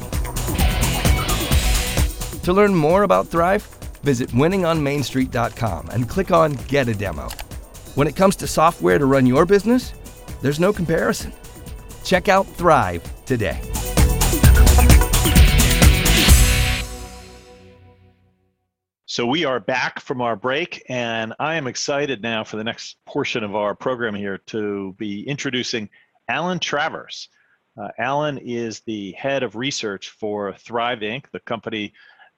To 2.44 2.54
learn 2.54 2.74
more 2.74 3.02
about 3.02 3.28
Thrive, 3.28 3.62
visit 4.02 4.30
winningonmainstreet.com 4.30 5.90
and 5.90 6.08
click 6.08 6.30
on 6.30 6.52
Get 6.66 6.88
a 6.88 6.94
Demo. 6.94 7.28
When 7.94 8.08
it 8.08 8.16
comes 8.16 8.36
to 8.36 8.46
software 8.46 8.98
to 8.98 9.04
run 9.04 9.26
your 9.26 9.44
business, 9.44 9.92
there's 10.40 10.58
no 10.58 10.72
comparison. 10.72 11.34
Check 12.04 12.30
out 12.30 12.46
Thrive 12.46 13.02
today. 13.26 13.69
So 19.20 19.26
we 19.26 19.44
are 19.44 19.60
back 19.60 20.00
from 20.00 20.22
our 20.22 20.34
break, 20.34 20.82
and 20.88 21.34
I 21.38 21.56
am 21.56 21.66
excited 21.66 22.22
now 22.22 22.42
for 22.42 22.56
the 22.56 22.64
next 22.64 22.96
portion 23.04 23.44
of 23.44 23.54
our 23.54 23.74
program 23.74 24.14
here 24.14 24.38
to 24.46 24.94
be 24.96 25.28
introducing 25.28 25.90
Alan 26.26 26.58
Travers. 26.58 27.28
Uh, 27.78 27.88
Alan 27.98 28.38
is 28.38 28.80
the 28.86 29.12
head 29.12 29.42
of 29.42 29.56
research 29.56 30.08
for 30.08 30.54
Thrive 30.54 31.00
Inc., 31.00 31.26
the 31.34 31.40
company 31.40 31.92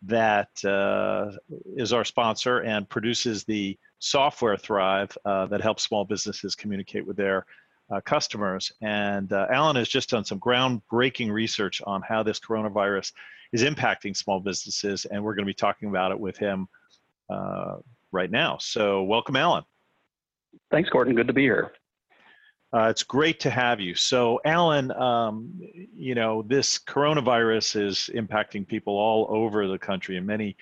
that 0.06 0.48
uh, 0.64 1.30
is 1.76 1.92
our 1.92 2.04
sponsor 2.04 2.58
and 2.62 2.88
produces 2.88 3.44
the 3.44 3.78
software 4.00 4.56
Thrive 4.56 5.16
uh, 5.24 5.46
that 5.46 5.60
helps 5.60 5.84
small 5.84 6.04
businesses 6.04 6.56
communicate 6.56 7.06
with 7.06 7.16
their 7.16 7.46
uh, 7.90 8.00
customers. 8.00 8.72
And 8.80 9.32
uh, 9.32 9.46
Alan 9.50 9.76
has 9.76 9.88
just 9.88 10.10
done 10.10 10.24
some 10.24 10.40
groundbreaking 10.40 11.30
research 11.30 11.82
on 11.86 12.02
how 12.02 12.22
this 12.22 12.38
coronavirus 12.40 13.12
is 13.52 13.62
impacting 13.62 14.16
small 14.16 14.40
businesses, 14.40 15.04
and 15.04 15.22
we're 15.22 15.34
going 15.34 15.44
to 15.44 15.50
be 15.50 15.54
talking 15.54 15.88
about 15.88 16.10
it 16.10 16.18
with 16.18 16.36
him 16.36 16.68
uh, 17.28 17.76
right 18.10 18.30
now. 18.30 18.56
So, 18.58 19.02
welcome, 19.02 19.36
Alan. 19.36 19.64
Thanks, 20.70 20.88
Gordon. 20.88 21.14
Good 21.14 21.26
to 21.26 21.32
be 21.32 21.42
here. 21.42 21.72
Uh, 22.74 22.88
it's 22.88 23.02
great 23.02 23.38
to 23.40 23.50
have 23.50 23.80
you. 23.80 23.94
So, 23.94 24.40
Alan, 24.46 24.90
um, 24.92 25.60
you 25.94 26.14
know, 26.14 26.42
this 26.42 26.78
coronavirus 26.78 27.86
is 27.86 28.10
impacting 28.14 28.66
people 28.66 28.94
all 28.94 29.26
over 29.28 29.68
the 29.68 29.78
country 29.78 30.16
in 30.16 30.24
many 30.24 30.56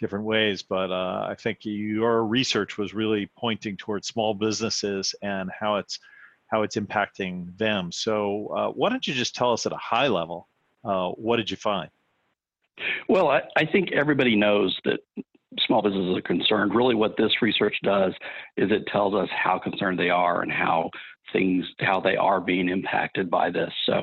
different 0.00 0.24
ways, 0.24 0.62
but 0.62 0.92
uh, 0.92 1.26
I 1.28 1.34
think 1.34 1.60
your 1.62 2.24
research 2.24 2.78
was 2.78 2.94
really 2.94 3.28
pointing 3.36 3.76
towards 3.76 4.06
small 4.06 4.34
businesses 4.34 5.14
and 5.22 5.50
how 5.58 5.76
it's 5.76 5.98
how 6.48 6.62
it's 6.62 6.76
impacting 6.76 7.56
them. 7.58 7.90
So, 7.92 8.48
uh, 8.48 8.68
why 8.70 8.88
don't 8.90 9.06
you 9.06 9.14
just 9.14 9.34
tell 9.34 9.52
us 9.52 9.66
at 9.66 9.72
a 9.72 9.78
high 9.78 10.08
level, 10.08 10.48
uh, 10.84 11.10
what 11.10 11.36
did 11.36 11.50
you 11.50 11.56
find? 11.56 11.90
Well, 13.08 13.28
I, 13.28 13.42
I 13.56 13.64
think 13.66 13.92
everybody 13.92 14.36
knows 14.36 14.78
that 14.84 15.00
small 15.60 15.82
businesses 15.82 16.16
are 16.16 16.22
concerned. 16.22 16.74
Really, 16.74 16.94
what 16.94 17.16
this 17.16 17.42
research 17.42 17.76
does 17.82 18.12
is 18.56 18.70
it 18.70 18.86
tells 18.92 19.14
us 19.14 19.28
how 19.32 19.58
concerned 19.58 19.98
they 19.98 20.10
are 20.10 20.42
and 20.42 20.52
how 20.52 20.90
things, 21.32 21.64
how 21.80 22.00
they 22.00 22.16
are 22.16 22.40
being 22.40 22.68
impacted 22.68 23.30
by 23.30 23.50
this. 23.50 23.72
So, 23.86 24.02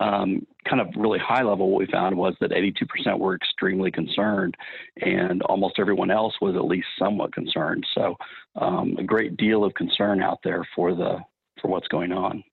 um, 0.00 0.44
kind 0.68 0.80
of 0.80 0.88
really 0.96 1.18
high 1.18 1.42
level, 1.42 1.70
what 1.70 1.78
we 1.78 1.86
found 1.86 2.16
was 2.16 2.34
that 2.40 2.50
82% 2.50 3.18
were 3.18 3.34
extremely 3.34 3.90
concerned, 3.90 4.56
and 5.00 5.42
almost 5.42 5.78
everyone 5.78 6.10
else 6.10 6.34
was 6.40 6.56
at 6.56 6.64
least 6.64 6.88
somewhat 6.98 7.32
concerned. 7.32 7.86
So, 7.94 8.16
um, 8.56 8.96
a 8.98 9.04
great 9.04 9.36
deal 9.36 9.64
of 9.64 9.74
concern 9.74 10.22
out 10.22 10.40
there 10.42 10.66
for 10.74 10.94
the 10.94 11.18
for 11.64 11.70
what's 11.70 11.88
going 11.88 12.12
on. 12.12 12.44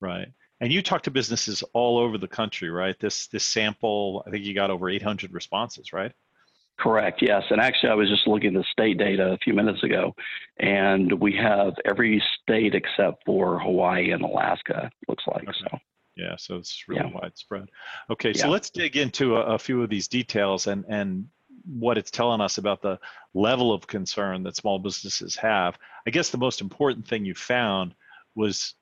Right. 0.00 0.26
And 0.60 0.72
you 0.72 0.82
talk 0.82 1.02
to 1.04 1.12
businesses 1.12 1.62
all 1.74 1.98
over 1.98 2.18
the 2.18 2.28
country, 2.28 2.70
right? 2.70 2.98
This 2.98 3.28
this 3.28 3.44
sample, 3.44 4.24
I 4.26 4.30
think 4.30 4.44
you 4.44 4.52
got 4.52 4.70
over 4.70 4.90
800 4.90 5.32
responses, 5.32 5.92
right? 5.92 6.12
Correct. 6.78 7.22
Yes. 7.22 7.44
And 7.50 7.60
actually, 7.60 7.90
I 7.90 7.94
was 7.94 8.08
just 8.08 8.26
looking 8.26 8.56
at 8.56 8.62
the 8.62 8.64
state 8.72 8.98
data 8.98 9.32
a 9.32 9.38
few 9.38 9.54
minutes 9.54 9.84
ago, 9.84 10.14
and 10.58 11.12
we 11.20 11.36
have 11.36 11.74
every 11.84 12.22
state 12.42 12.74
except 12.74 13.24
for 13.24 13.60
Hawaii 13.60 14.10
and 14.10 14.22
Alaska. 14.22 14.90
Looks 15.08 15.24
like 15.28 15.48
okay. 15.48 15.58
so. 15.60 15.78
Yeah. 16.16 16.36
So 16.36 16.56
it's 16.56 16.84
really 16.88 17.10
yeah. 17.12 17.20
widespread. 17.20 17.68
Okay. 18.10 18.32
So 18.32 18.46
yeah. 18.46 18.52
let's 18.52 18.70
dig 18.70 18.96
into 18.96 19.36
a, 19.36 19.54
a 19.54 19.58
few 19.58 19.82
of 19.82 19.90
these 19.90 20.08
details 20.08 20.66
and 20.66 20.84
and 20.88 21.28
what 21.64 21.96
it's 21.96 22.10
telling 22.10 22.40
us 22.40 22.58
about 22.58 22.82
the 22.82 22.98
level 23.34 23.72
of 23.72 23.86
concern 23.86 24.42
that 24.42 24.56
small 24.56 24.80
businesses 24.80 25.36
have. 25.36 25.78
I 26.08 26.10
guess 26.10 26.30
the 26.30 26.38
most 26.38 26.60
important 26.60 27.06
thing 27.06 27.24
you 27.24 27.34
found 27.34 27.94
was 28.34 28.74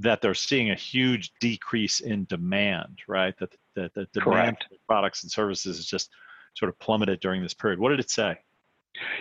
that 0.00 0.20
they're 0.20 0.34
seeing 0.34 0.70
a 0.70 0.74
huge 0.74 1.32
decrease 1.40 2.00
in 2.00 2.24
demand, 2.26 3.00
right? 3.08 3.34
That, 3.38 3.54
that 3.74 3.94
the 3.94 4.06
demand 4.12 4.56
for 4.68 4.76
products 4.86 5.22
and 5.22 5.32
services 5.32 5.78
is 5.78 5.86
just 5.86 6.10
sort 6.56 6.68
of 6.68 6.78
plummeted 6.78 7.20
during 7.20 7.42
this 7.42 7.54
period. 7.54 7.78
What 7.78 7.90
did 7.90 8.00
it 8.00 8.10
say? 8.10 8.38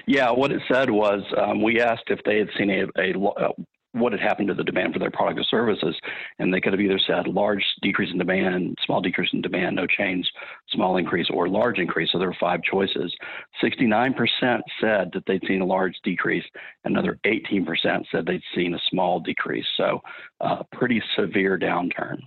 Yeah, 0.06 0.32
what 0.32 0.52
it 0.52 0.62
said 0.72 0.90
was 0.90 1.22
um, 1.38 1.62
we 1.62 1.82
asked 1.82 2.06
if 2.08 2.20
they 2.24 2.38
had 2.38 2.50
seen 2.58 2.70
a, 2.70 2.86
a, 3.00 3.14
a, 3.14 3.50
what 3.94 4.12
had 4.12 4.22
happened 4.22 4.48
to 4.50 4.54
the 4.54 4.64
demand 4.64 4.94
for 4.94 5.00
their 5.00 5.12
product 5.12 5.40
or 5.40 5.44
services, 5.44 5.96
and 6.40 6.54
they 6.54 6.62
could 6.62 6.74
have 6.74 6.82
either 6.82 7.00
said 7.00 7.28
large 7.28 7.64
decrease 7.82 8.12
in 8.12 8.18
demand, 8.18 8.78
small 8.86 9.02
decrease 9.02 9.30
in 9.34 9.42
demand, 9.42 9.76
no 9.76 9.88
change, 9.88 10.30
small 10.70 10.98
increase, 10.98 11.28
or 11.32 11.48
large 11.48 11.80
increase. 11.80 12.10
So 12.12 12.20
there 12.20 12.28
were 12.28 12.38
five 12.40 12.62
choices. 12.64 13.14
69% 13.64 14.62
said 14.82 15.10
that 15.14 15.24
they'd 15.26 15.44
seen 15.48 15.62
a 15.62 15.66
large 15.66 15.96
decrease. 16.04 16.46
Another 16.86 17.20
18% 17.26 18.06
said 18.12 18.26
they'd 18.26 18.42
seen 18.56 18.74
a 18.76 18.80
small 18.90 19.20
decrease. 19.20 19.68
So 19.78 20.02
uh, 20.42 20.64
pretty 20.72 21.02
severe 21.16 21.58
downturn. 21.58 22.20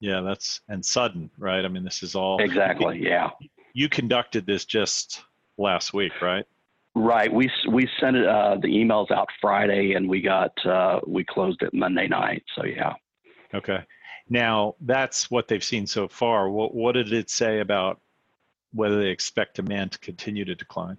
Yeah, 0.00 0.20
that's 0.20 0.60
and 0.68 0.84
sudden, 0.84 1.30
right? 1.38 1.64
I 1.64 1.68
mean, 1.68 1.84
this 1.84 2.02
is 2.02 2.14
all 2.14 2.40
exactly. 2.40 3.00
Yeah. 3.02 3.30
You 3.72 3.88
conducted 3.88 4.46
this 4.46 4.64
just 4.64 5.22
last 5.56 5.92
week, 5.92 6.22
right? 6.22 6.46
Right. 6.98 7.32
We 7.32 7.48
we 7.70 7.88
sent 8.00 8.16
it, 8.16 8.26
uh, 8.26 8.56
the 8.60 8.66
emails 8.68 9.12
out 9.12 9.28
Friday, 9.40 9.92
and 9.92 10.08
we 10.08 10.20
got 10.20 10.52
uh, 10.66 10.98
we 11.06 11.24
closed 11.24 11.62
it 11.62 11.72
Monday 11.72 12.08
night. 12.08 12.42
So 12.56 12.64
yeah. 12.64 12.94
Okay. 13.54 13.84
Now 14.28 14.74
that's 14.80 15.30
what 15.30 15.46
they've 15.46 15.62
seen 15.62 15.86
so 15.86 16.08
far. 16.08 16.50
What 16.50 16.74
what 16.74 16.92
did 16.92 17.12
it 17.12 17.30
say 17.30 17.60
about 17.60 18.00
whether 18.72 19.00
they 19.00 19.10
expect 19.10 19.56
demand 19.56 19.92
to 19.92 19.98
continue 20.00 20.44
to 20.44 20.56
decline? 20.56 20.96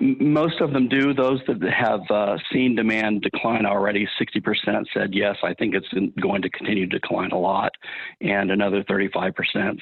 Most 0.00 0.60
of 0.60 0.72
them 0.72 0.88
do. 0.88 1.12
Those 1.12 1.40
that 1.46 1.62
have 1.62 2.00
uh, 2.10 2.38
seen 2.50 2.74
demand 2.74 3.22
decline 3.22 3.66
already, 3.66 4.08
60% 4.20 4.84
said 4.92 5.14
yes, 5.14 5.36
I 5.44 5.52
think 5.54 5.74
it's 5.74 5.88
going 6.20 6.42
to 6.42 6.50
continue 6.50 6.88
to 6.88 6.98
decline 6.98 7.30
a 7.30 7.38
lot. 7.38 7.72
And 8.20 8.50
another 8.50 8.82
35% 8.84 9.34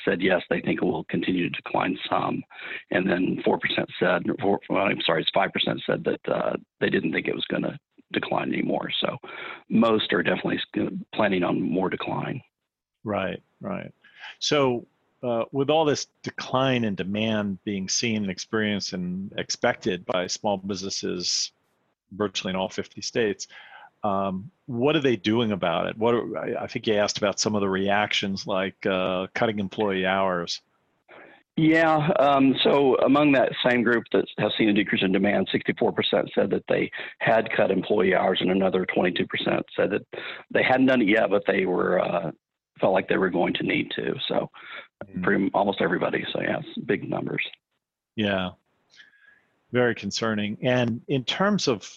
said 0.04 0.20
yes, 0.20 0.42
they 0.50 0.60
think 0.60 0.82
it 0.82 0.84
will 0.84 1.04
continue 1.04 1.48
to 1.48 1.56
decline 1.62 1.96
some. 2.08 2.42
And 2.90 3.08
then 3.08 3.40
4% 3.46 3.58
said, 4.00 4.22
well, 4.68 4.82
I'm 4.82 5.00
sorry, 5.06 5.22
it's 5.22 5.30
5% 5.30 5.80
said 5.86 6.04
that 6.04 6.32
uh, 6.32 6.56
they 6.80 6.90
didn't 6.90 7.12
think 7.12 7.28
it 7.28 7.34
was 7.34 7.46
going 7.46 7.62
to 7.62 7.78
decline 8.12 8.52
anymore. 8.52 8.90
So 9.00 9.16
most 9.68 10.12
are 10.12 10.22
definitely 10.22 10.60
planning 11.14 11.44
on 11.44 11.62
more 11.62 11.88
decline. 11.88 12.42
Right, 13.04 13.40
right. 13.60 13.92
So 14.40 14.86
uh, 15.22 15.44
with 15.52 15.70
all 15.70 15.84
this 15.84 16.06
decline 16.22 16.84
in 16.84 16.94
demand 16.94 17.62
being 17.64 17.88
seen 17.88 18.22
and 18.22 18.30
experienced 18.30 18.92
and 18.92 19.32
expected 19.36 20.04
by 20.06 20.26
small 20.26 20.56
businesses 20.56 21.52
virtually 22.12 22.50
in 22.50 22.56
all 22.56 22.68
50 22.68 23.00
states, 23.02 23.46
um, 24.02 24.50
what 24.66 24.96
are 24.96 25.00
they 25.00 25.16
doing 25.16 25.52
about 25.52 25.86
it? 25.86 25.98
What 25.98 26.14
are, 26.14 26.58
I 26.58 26.66
think 26.66 26.86
you 26.86 26.94
asked 26.94 27.18
about 27.18 27.38
some 27.38 27.54
of 27.54 27.60
the 27.60 27.68
reactions 27.68 28.46
like 28.46 28.86
uh, 28.86 29.26
cutting 29.34 29.58
employee 29.58 30.06
hours. 30.06 30.62
Yeah, 31.56 32.08
um, 32.18 32.54
so 32.62 32.96
among 33.04 33.32
that 33.32 33.52
same 33.68 33.82
group 33.82 34.04
that 34.12 34.24
has 34.38 34.52
seen 34.56 34.70
a 34.70 34.72
decrease 34.72 35.02
in 35.02 35.12
demand, 35.12 35.50
64% 35.52 36.28
said 36.34 36.48
that 36.48 36.64
they 36.68 36.90
had 37.18 37.50
cut 37.54 37.70
employee 37.70 38.14
hours, 38.14 38.38
and 38.40 38.50
another 38.50 38.86
22% 38.86 39.26
said 39.76 39.90
that 39.90 40.06
they 40.50 40.62
hadn't 40.62 40.86
done 40.86 41.02
it 41.02 41.08
yet, 41.08 41.28
but 41.28 41.42
they 41.46 41.66
were 41.66 42.00
uh, 42.00 42.30
felt 42.80 42.92
like 42.92 43.08
they 43.08 43.16
were 43.18 43.30
going 43.30 43.54
to 43.54 43.62
need 43.62 43.90
to. 43.96 44.14
So, 44.28 44.50
Mm. 45.06 45.22
pretty 45.22 45.50
almost 45.54 45.80
everybody. 45.80 46.26
So 46.32 46.40
yeah, 46.42 46.58
it's 46.58 46.78
big 46.84 47.08
numbers. 47.08 47.42
Yeah. 48.16 48.50
Very 49.72 49.94
concerning. 49.94 50.58
And 50.62 51.00
in 51.08 51.24
terms 51.24 51.68
of, 51.68 51.88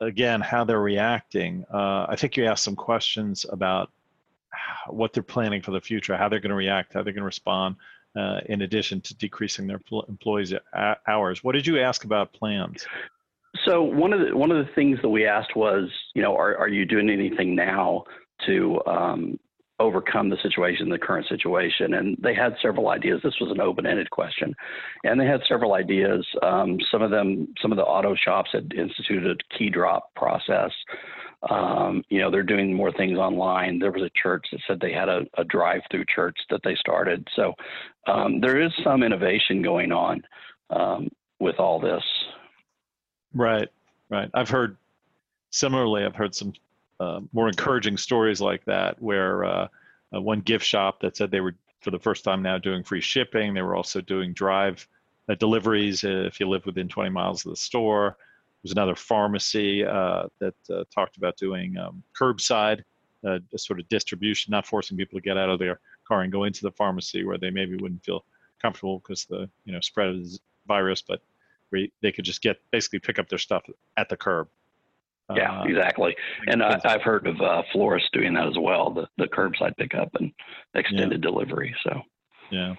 again, 0.00 0.40
how 0.40 0.64
they're 0.64 0.80
reacting, 0.80 1.64
uh, 1.72 2.06
I 2.08 2.16
think 2.16 2.36
you 2.36 2.46
asked 2.46 2.64
some 2.64 2.76
questions 2.76 3.46
about 3.50 3.90
what 4.88 5.12
they're 5.12 5.22
planning 5.22 5.62
for 5.62 5.70
the 5.70 5.80
future, 5.80 6.16
how 6.16 6.28
they're 6.28 6.40
going 6.40 6.50
to 6.50 6.56
react, 6.56 6.94
how 6.94 7.02
they're 7.02 7.12
going 7.12 7.22
to 7.22 7.26
respond, 7.26 7.76
uh, 8.16 8.40
in 8.46 8.62
addition 8.62 9.00
to 9.02 9.14
decreasing 9.14 9.66
their 9.68 9.80
employees' 10.08 10.52
hours. 11.06 11.44
What 11.44 11.52
did 11.52 11.66
you 11.66 11.78
ask 11.78 12.04
about 12.04 12.32
plans? 12.32 12.84
So 13.64 13.82
one 13.82 14.12
of 14.12 14.20
the 14.20 14.36
one 14.36 14.50
of 14.50 14.64
the 14.64 14.72
things 14.72 14.98
that 15.02 15.08
we 15.08 15.26
asked 15.26 15.54
was, 15.54 15.88
you 16.14 16.22
know, 16.22 16.36
are 16.36 16.56
are 16.56 16.68
you 16.68 16.84
doing 16.84 17.10
anything 17.10 17.54
now 17.54 18.04
to 18.46 18.80
um, 18.86 19.38
overcome 19.80 20.28
the 20.28 20.36
situation, 20.42 20.88
the 20.88 20.98
current 20.98 21.26
situation? 21.26 21.94
And 21.94 22.16
they 22.22 22.34
had 22.34 22.54
several 22.62 22.88
ideas. 22.90 23.20
This 23.24 23.40
was 23.40 23.50
an 23.50 23.60
open-ended 23.60 24.10
question, 24.10 24.54
and 25.02 25.18
they 25.20 25.26
had 25.26 25.40
several 25.48 25.74
ideas. 25.74 26.24
Um, 26.42 26.78
some 26.92 27.02
of 27.02 27.10
them, 27.10 27.52
some 27.60 27.72
of 27.72 27.76
the 27.76 27.84
auto 27.84 28.14
shops 28.14 28.50
had 28.52 28.72
instituted 28.76 29.40
a 29.40 29.58
key 29.58 29.70
drop 29.70 30.14
process. 30.14 30.70
Um, 31.48 32.04
you 32.10 32.20
know, 32.20 32.30
they're 32.30 32.42
doing 32.42 32.74
more 32.74 32.92
things 32.92 33.18
online. 33.18 33.78
There 33.78 33.92
was 33.92 34.02
a 34.02 34.10
church 34.22 34.46
that 34.52 34.60
said 34.66 34.78
they 34.78 34.92
had 34.92 35.08
a, 35.08 35.22
a 35.38 35.44
drive-through 35.44 36.04
church 36.14 36.36
that 36.50 36.60
they 36.62 36.74
started. 36.74 37.26
So 37.34 37.54
um, 38.06 38.40
there 38.40 38.60
is 38.60 38.70
some 38.84 39.02
innovation 39.02 39.62
going 39.62 39.90
on 39.90 40.22
um, 40.68 41.08
with 41.38 41.58
all 41.58 41.80
this. 41.80 42.02
Right, 43.34 43.68
right. 44.10 44.30
I've 44.34 44.50
heard 44.50 44.76
similarly. 45.50 46.04
I've 46.04 46.14
heard 46.14 46.34
some 46.34 46.52
uh, 47.00 47.20
more 47.32 47.48
encouraging 47.48 47.96
stories 47.96 48.40
like 48.40 48.64
that, 48.66 49.00
where 49.00 49.44
uh, 49.44 49.68
uh, 50.14 50.20
one 50.20 50.40
gift 50.40 50.64
shop 50.64 51.00
that 51.00 51.16
said 51.16 51.30
they 51.30 51.40
were 51.40 51.54
for 51.80 51.90
the 51.90 51.98
first 51.98 52.24
time 52.24 52.42
now 52.42 52.58
doing 52.58 52.84
free 52.84 53.00
shipping. 53.00 53.54
They 53.54 53.62
were 53.62 53.74
also 53.74 54.02
doing 54.02 54.34
drive 54.34 54.86
uh, 55.28 55.34
deliveries 55.36 56.04
if 56.04 56.38
you 56.38 56.48
live 56.48 56.66
within 56.66 56.88
20 56.88 57.08
miles 57.08 57.44
of 57.46 57.50
the 57.50 57.56
store. 57.56 58.18
There's 58.62 58.72
another 58.72 58.94
pharmacy 58.94 59.82
that 59.82 60.54
talked 60.94 61.16
about 61.16 61.38
doing 61.38 61.78
um, 61.78 62.02
curbside 62.20 62.82
sort 63.56 63.80
of 63.80 63.88
distribution, 63.88 64.50
not 64.50 64.66
forcing 64.66 64.98
people 64.98 65.18
to 65.18 65.22
get 65.22 65.38
out 65.38 65.48
of 65.48 65.58
their 65.58 65.80
car 66.06 66.22
and 66.22 66.32
go 66.32 66.44
into 66.44 66.60
the 66.62 66.72
pharmacy 66.72 67.24
where 67.24 67.38
they 67.38 67.50
maybe 67.50 67.76
wouldn't 67.76 68.04
feel 68.04 68.24
comfortable 68.60 68.98
because 68.98 69.24
the 69.24 69.48
you 69.64 69.72
know 69.72 69.80
spread 69.80 70.08
of 70.08 70.16
the 70.16 70.38
virus, 70.66 71.02
but 71.02 71.22
they 72.02 72.12
could 72.12 72.24
just 72.26 72.42
get 72.42 72.58
basically 72.70 72.98
pick 72.98 73.18
up 73.18 73.28
their 73.30 73.38
stuff 73.38 73.64
at 73.96 74.10
the 74.10 74.16
curb. 74.16 74.48
Yeah, 75.36 75.60
Uh, 75.60 75.64
exactly. 75.64 76.16
And 76.46 76.62
I, 76.62 76.80
I've 76.84 77.02
heard 77.02 77.26
of 77.26 77.40
uh, 77.40 77.62
florists 77.72 78.08
doing 78.12 78.34
that 78.34 78.48
as 78.48 78.58
well, 78.58 78.90
the, 78.90 79.08
the 79.18 79.26
curbside 79.26 79.76
pickup 79.76 80.10
and 80.14 80.32
extended 80.74 81.20
delivery. 81.20 81.74
So, 81.82 82.02
Yeah. 82.50 82.74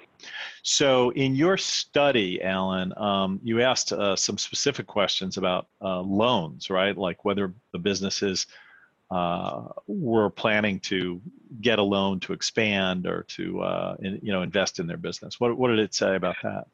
So 0.63 1.09
in 1.11 1.35
your 1.35 1.57
study, 1.57 2.41
Alan, 2.43 2.93
um, 2.97 3.39
you 3.43 3.61
asked 3.61 3.91
uh, 3.91 4.15
some 4.15 4.37
specific 4.37 4.85
questions 4.85 5.37
about 5.37 5.67
uh, 5.81 6.01
loans, 6.01 6.69
right? 6.69 6.95
Like 6.95 7.25
whether 7.25 7.53
the 7.73 7.79
businesses 7.79 8.45
uh, 9.09 9.63
were 9.87 10.29
planning 10.29 10.79
to 10.79 11.21
get 11.59 11.79
a 11.79 11.83
loan 11.83 12.19
to 12.21 12.33
expand 12.33 13.05
or 13.05 13.23
to 13.23 13.61
uh, 13.61 13.95
in, 13.99 14.19
you 14.21 14.31
know 14.31 14.41
invest 14.41 14.79
in 14.79 14.87
their 14.87 14.97
business. 14.97 15.39
What 15.39 15.57
what 15.57 15.67
did 15.67 15.79
it 15.79 15.93
say 15.93 16.15
about 16.15 16.35
that? 16.43 16.67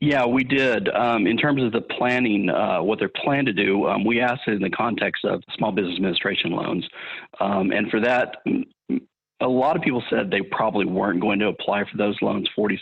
Yeah, 0.00 0.24
we 0.24 0.44
did. 0.44 0.88
Um, 0.88 1.26
in 1.26 1.36
terms 1.36 1.62
of 1.62 1.72
the 1.72 1.82
planning, 1.82 2.48
uh, 2.48 2.82
what 2.82 2.98
they're 2.98 3.10
planning 3.22 3.46
to 3.46 3.52
do, 3.52 3.86
um, 3.86 4.04
we 4.04 4.20
asked 4.20 4.42
it 4.46 4.54
in 4.54 4.62
the 4.62 4.70
context 4.70 5.26
of 5.26 5.42
small 5.56 5.72
business 5.72 5.96
administration 5.96 6.52
loans. 6.52 6.88
Um, 7.38 7.70
and 7.70 7.90
for 7.90 8.00
that, 8.00 8.36
a 9.42 9.48
lot 9.48 9.76
of 9.76 9.82
people 9.82 10.02
said 10.08 10.30
they 10.30 10.40
probably 10.40 10.86
weren't 10.86 11.20
going 11.20 11.38
to 11.40 11.48
apply 11.48 11.84
for 11.84 11.98
those 11.98 12.16
loans. 12.22 12.48
46% 12.58 12.78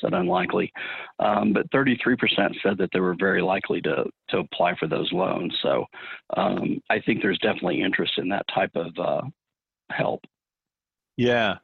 said 0.00 0.14
unlikely, 0.14 0.72
um, 1.18 1.52
but 1.52 1.70
33% 1.70 2.16
said 2.62 2.78
that 2.78 2.90
they 2.94 3.00
were 3.00 3.14
very 3.18 3.42
likely 3.42 3.82
to, 3.82 4.04
to 4.30 4.38
apply 4.38 4.74
for 4.76 4.86
those 4.86 5.12
loans. 5.12 5.54
So 5.62 5.84
um, 6.34 6.80
I 6.88 6.98
think 7.00 7.20
there's 7.20 7.38
definitely 7.38 7.82
interest 7.82 8.14
in 8.16 8.28
that 8.30 8.46
type 8.54 8.72
of 8.74 8.98
uh, 8.98 9.22
help. 9.90 10.24
Yeah, 11.18 11.56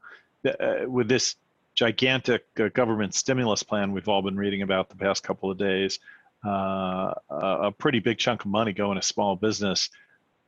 uh, 0.47 0.89
with 0.89 1.09
this 1.09 1.37
gigantic 1.75 2.45
uh, 2.59 2.69
government 2.69 3.15
stimulus 3.15 3.63
plan 3.63 3.93
we've 3.93 4.09
all 4.09 4.23
been 4.23 4.37
reading 4.37 4.63
about 4.63 4.89
the 4.89 4.97
past 4.97 5.23
couple 5.23 5.51
of 5.51 5.59
days, 5.59 5.99
uh, 6.47 7.13
a 7.31 7.73
pretty 7.77 7.99
big 7.99 8.19
chunk 8.19 8.45
of 8.45 8.51
money 8.51 8.73
going 8.73 8.97
to 8.97 9.03
small 9.03 9.37
business. 9.37 9.91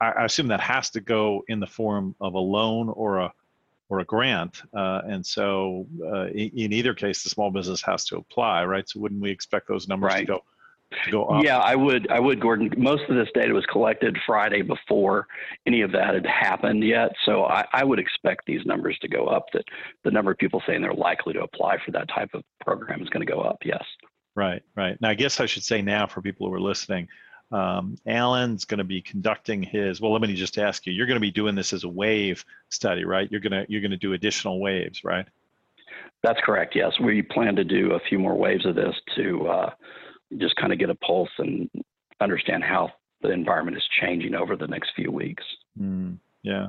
I, 0.01 0.11
I, 0.11 0.25
assume 0.25 0.49
that 0.49 0.61
has 0.61 0.91
to 0.91 1.01
go 1.01 1.43
in 1.49 1.59
the 1.59 1.67
form 1.67 2.15
of 2.21 2.35
a 2.35 2.39
loan 2.39 2.89
or 2.91 3.19
a 3.19 3.33
or 3.89 4.01
a 4.01 4.05
grant, 4.05 4.63
uh, 4.75 5.03
and 5.07 5.25
so 5.25 5.87
uh, 6.05 6.27
in, 6.27 6.51
in, 6.57 6.73
either 6.73 6.93
case, 6.93 7.23
the 7.23 7.31
small 7.31 7.53
business 7.53 7.81
has 7.83 8.05
to 8.07 8.17
apply, 8.17 8.65
right? 8.65 8.89
So 8.89 8.99
wouldn't 8.99 9.23
we 9.23 9.31
expect 9.31 9.69
those 9.69 9.87
numbers 9.87 10.13
right. 10.13 10.27
to 10.27 10.27
go 10.27 10.43
go 11.11 11.25
up? 11.27 11.45
Yeah, 11.45 11.59
I 11.59 11.75
would. 11.75 12.11
I 12.11 12.21
would, 12.21 12.41
Gordon. 12.41 12.73
Most 12.77 13.03
of 13.09 13.17
this 13.17 13.29
data 13.35 13.53
was 13.53 13.65
collected 13.67 14.17
Friday 14.27 14.63
before 14.63 15.27
any 15.67 15.83
of 15.83 15.93
that 15.93 16.15
had 16.15 16.27
happened 16.27 16.85
yet. 16.85 17.11
So 17.25 17.45
I, 17.45 17.65
I, 17.73 17.85
would 17.85 17.99
expect 17.99 18.47
these 18.47 18.65
numbers 18.67 18.97
to 19.01 19.09
go 19.09 19.27
up. 19.27 19.47
That 19.53 19.65
the 20.05 20.11
number 20.11 20.31
of 20.31 20.39
people 20.39 20.63
saying 20.67 20.83
they're 20.83 20.95
likely 20.95 21.33
to 21.35 21.43
apply 21.43 21.79
for 21.85 21.93
that 21.93 22.09
type 22.09 22.31
of 22.35 22.43
program 22.65 23.03
is 23.03 23.09
going 23.09 23.27
to 23.27 23.33
go 23.33 23.41
up. 23.41 23.59
Yes. 23.65 23.85
Right. 24.35 24.63
Right. 24.75 25.01
Now, 25.01 25.11
I 25.11 25.15
guess 25.15 25.41
I 25.41 25.47
should 25.47 25.65
say 25.65 25.83
now 25.83 26.07
for 26.07 26.21
people 26.21 26.47
who 26.47 26.55
are 26.55 26.61
listening, 26.61 27.09
um, 27.53 27.97
Alan's 28.07 28.65
going 28.65 28.79
to 28.79 28.85
be 28.85 29.01
conducting 29.01 29.63
his. 29.63 30.01
Well, 30.01 30.13
let 30.13 30.21
me 30.21 30.35
just 30.35 30.59
ask 30.59 30.87
you. 30.87 30.93
You're 30.93 31.07
going 31.07 31.17
to 31.17 31.21
be 31.21 31.31
doing 31.31 31.55
this 31.55 31.73
as 31.73 31.85
a 31.85 31.89
wave 31.89 32.45
study, 32.69 33.05
right? 33.05 33.31
You're 33.31 33.41
gonna 33.41 33.65
you're 33.69 33.81
going 33.81 33.93
to 33.93 33.97
do 33.97 34.13
additional 34.15 34.61
waves, 34.61 35.05
right? 35.05 35.27
That's 36.23 36.41
correct. 36.41 36.75
Yes, 36.75 36.93
we 37.01 37.23
plan 37.23 37.55
to 37.57 37.65
do 37.65 37.93
a 37.93 38.01
few 38.09 38.19
more 38.19 38.35
waves 38.35 38.67
of 38.67 38.75
this 38.75 38.95
to. 39.17 39.47
Uh, 39.47 39.71
just 40.39 40.57
kind 40.57 40.73
of 40.73 40.79
get 40.79 40.91
a 40.91 40.95
pulse 40.97 41.31
and 41.39 41.71
understand 42.21 42.65
how 42.65 42.91
the 43.23 43.31
environment 43.31 43.77
is 43.77 43.85
changing 44.01 44.35
over 44.35 44.57
the 44.57 44.67
next 44.67 44.93
few 44.95 45.11
weeks. 45.11 45.45
Mm, 45.81 46.19
yeah, 46.43 46.69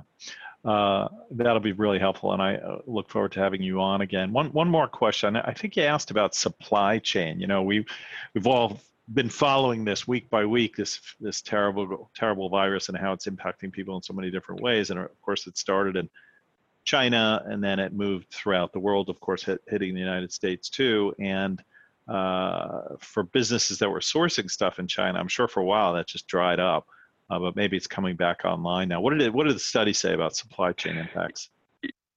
uh, 0.65 1.07
that'll 1.31 1.59
be 1.59 1.71
really 1.71 1.99
helpful, 1.99 2.33
and 2.33 2.41
I 2.41 2.55
uh, 2.55 2.79
look 2.85 3.09
forward 3.09 3.31
to 3.33 3.39
having 3.39 3.61
you 3.61 3.81
on 3.81 4.01
again. 4.01 4.33
One 4.33 4.51
one 4.53 4.69
more 4.69 4.87
question. 4.87 5.35
I 5.35 5.53
think 5.53 5.75
you 5.75 5.83
asked 5.83 6.11
about 6.11 6.35
supply 6.35 6.99
chain. 6.99 7.39
You 7.39 7.47
know, 7.47 7.63
we 7.63 7.85
we've 8.33 8.47
all 8.47 8.79
been 9.13 9.29
following 9.29 9.85
this 9.85 10.07
week 10.07 10.29
by 10.29 10.45
week 10.45 10.75
this 10.75 10.99
this 11.19 11.41
terrible 11.41 12.11
terrible 12.15 12.49
virus 12.49 12.89
and 12.89 12.97
how 12.97 13.13
it's 13.13 13.27
impacting 13.27 13.71
people 13.71 13.95
in 13.95 14.03
so 14.03 14.13
many 14.13 14.29
different 14.29 14.61
ways. 14.61 14.89
And 14.89 14.99
of 14.99 15.21
course, 15.21 15.47
it 15.47 15.57
started 15.57 15.95
in 15.95 16.09
China, 16.83 17.43
and 17.45 17.63
then 17.63 17.79
it 17.79 17.93
moved 17.93 18.29
throughout 18.31 18.73
the 18.73 18.79
world. 18.79 19.09
Of 19.09 19.19
course, 19.19 19.43
hit, 19.43 19.61
hitting 19.67 19.93
the 19.93 20.01
United 20.01 20.31
States 20.31 20.69
too, 20.69 21.13
and 21.19 21.63
uh, 22.07 22.95
for 22.99 23.23
businesses 23.23 23.79
that 23.79 23.89
were 23.89 23.99
sourcing 23.99 24.49
stuff 24.49 24.79
in 24.79 24.87
China. 24.87 25.19
I'm 25.19 25.27
sure 25.27 25.47
for 25.47 25.59
a 25.59 25.65
while 25.65 25.93
that 25.93 26.07
just 26.07 26.27
dried 26.27 26.59
up, 26.59 26.85
uh, 27.29 27.39
but 27.39 27.55
maybe 27.55 27.75
it's 27.77 27.87
coming 27.87 28.15
back 28.15 28.45
online 28.45 28.89
now. 28.89 29.01
What 29.01 29.11
did 29.11 29.21
it, 29.21 29.33
what 29.33 29.45
did 29.47 29.55
the 29.55 29.59
study 29.59 29.93
say 29.93 30.13
about 30.13 30.35
supply 30.35 30.71
chain 30.71 30.97
impacts? 30.97 31.49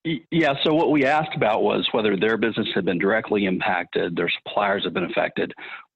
Yeah, 0.03 0.55
so 0.63 0.73
what 0.73 0.89
we 0.89 1.05
asked 1.05 1.35
about 1.35 1.61
was 1.61 1.87
whether 1.91 2.17
their 2.17 2.35
business 2.35 2.67
had 2.73 2.85
been 2.85 2.97
directly 2.97 3.45
impacted, 3.45 4.15
their 4.15 4.29
suppliers 4.29 4.83
have 4.83 4.93
been 4.93 5.03
affected, 5.03 5.53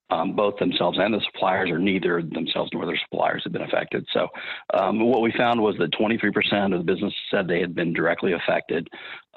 um, 0.09 0.35
both 0.35 0.57
themselves 0.57 0.97
and 0.99 1.13
the 1.13 1.21
suppliers, 1.31 1.69
or 1.69 1.79
neither 1.79 2.21
themselves 2.21 2.69
nor 2.73 2.85
their 2.85 2.99
suppliers 3.09 3.41
have 3.43 3.53
been 3.53 3.63
affected. 3.63 4.05
So, 4.13 4.27
um, 4.73 4.99
what 4.99 5.21
we 5.21 5.31
found 5.31 5.61
was 5.61 5.75
that 5.79 5.91
23% 5.93 6.73
of 6.73 6.85
the 6.85 6.93
business 6.93 7.13
said 7.31 7.47
they 7.47 7.59
had 7.59 7.73
been 7.73 7.93
directly 7.93 8.33
affected. 8.33 8.87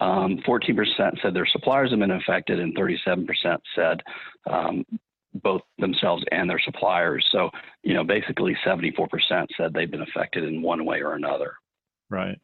Um, 0.00 0.38
14% 0.46 1.22
said 1.22 1.35
their 1.35 1.46
suppliers 1.46 1.90
have 1.90 2.00
been 2.00 2.11
affected, 2.11 2.61
and 2.61 2.76
37% 2.76 3.26
said 3.74 4.02
um, 4.48 4.85
both 5.35 5.62
themselves 5.78 6.22
and 6.33 6.48
their 6.48 6.61
suppliers. 6.61 7.26
So, 7.33 7.50
you 7.83 7.94
know, 7.94 8.04
basically 8.04 8.57
74% 8.66 9.46
said 9.57 9.72
they've 9.72 9.90
been 9.90 10.02
affected 10.02 10.44
in 10.44 10.61
one 10.61 10.85
way 10.85 11.02
or 11.02 11.14
another. 11.14 11.54
Right. 12.11 12.38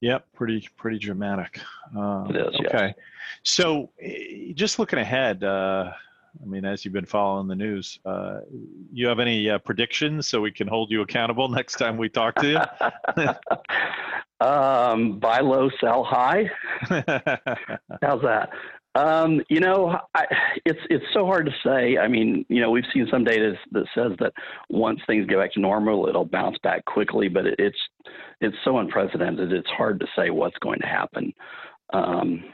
Yep, 0.00 0.26
pretty 0.34 0.68
pretty 0.76 0.98
dramatic. 0.98 1.60
Uh, 1.96 2.26
it 2.28 2.36
is. 2.36 2.54
Okay. 2.66 2.88
Yes. 2.88 2.94
So, 3.42 3.90
just 4.54 4.78
looking 4.78 4.98
ahead. 4.98 5.42
Uh, 5.42 5.92
I 6.42 6.46
mean, 6.46 6.64
as 6.64 6.84
you've 6.84 6.94
been 6.94 7.06
following 7.06 7.48
the 7.48 7.54
news, 7.54 7.98
uh, 8.04 8.40
you 8.92 9.06
have 9.08 9.20
any 9.20 9.50
uh, 9.50 9.58
predictions 9.58 10.26
so 10.26 10.40
we 10.40 10.50
can 10.50 10.66
hold 10.66 10.90
you 10.90 11.02
accountable 11.02 11.48
next 11.50 11.76
time 11.76 11.96
we 11.96 12.08
talk 12.08 12.34
to 12.36 12.48
you? 12.48 13.26
um, 14.46 15.18
buy 15.18 15.40
low, 15.40 15.70
sell 15.80 16.04
high. 16.04 16.50
How's 18.02 18.22
that? 18.22 18.50
Um, 18.96 19.40
you 19.48 19.58
know, 19.58 19.98
I, 20.14 20.24
it's 20.64 20.78
it's 20.88 21.04
so 21.12 21.26
hard 21.26 21.46
to 21.46 21.52
say. 21.64 21.98
I 21.98 22.06
mean, 22.06 22.46
you 22.48 22.60
know, 22.60 22.70
we've 22.70 22.84
seen 22.92 23.08
some 23.10 23.24
data 23.24 23.54
that 23.72 23.86
says 23.92 24.12
that 24.20 24.32
once 24.70 25.00
things 25.06 25.26
get 25.26 25.38
back 25.38 25.52
to 25.54 25.60
normal, 25.60 26.06
it'll 26.06 26.24
bounce 26.24 26.58
back 26.62 26.84
quickly. 26.84 27.28
But 27.28 27.46
it, 27.46 27.56
it's 27.58 27.78
it's 28.40 28.56
so 28.64 28.78
unprecedented. 28.78 29.52
It's 29.52 29.68
hard 29.70 29.98
to 29.98 30.06
say 30.16 30.30
what's 30.30 30.58
going 30.58 30.78
to 30.80 30.86
happen. 30.86 31.32
Um, 31.92 32.44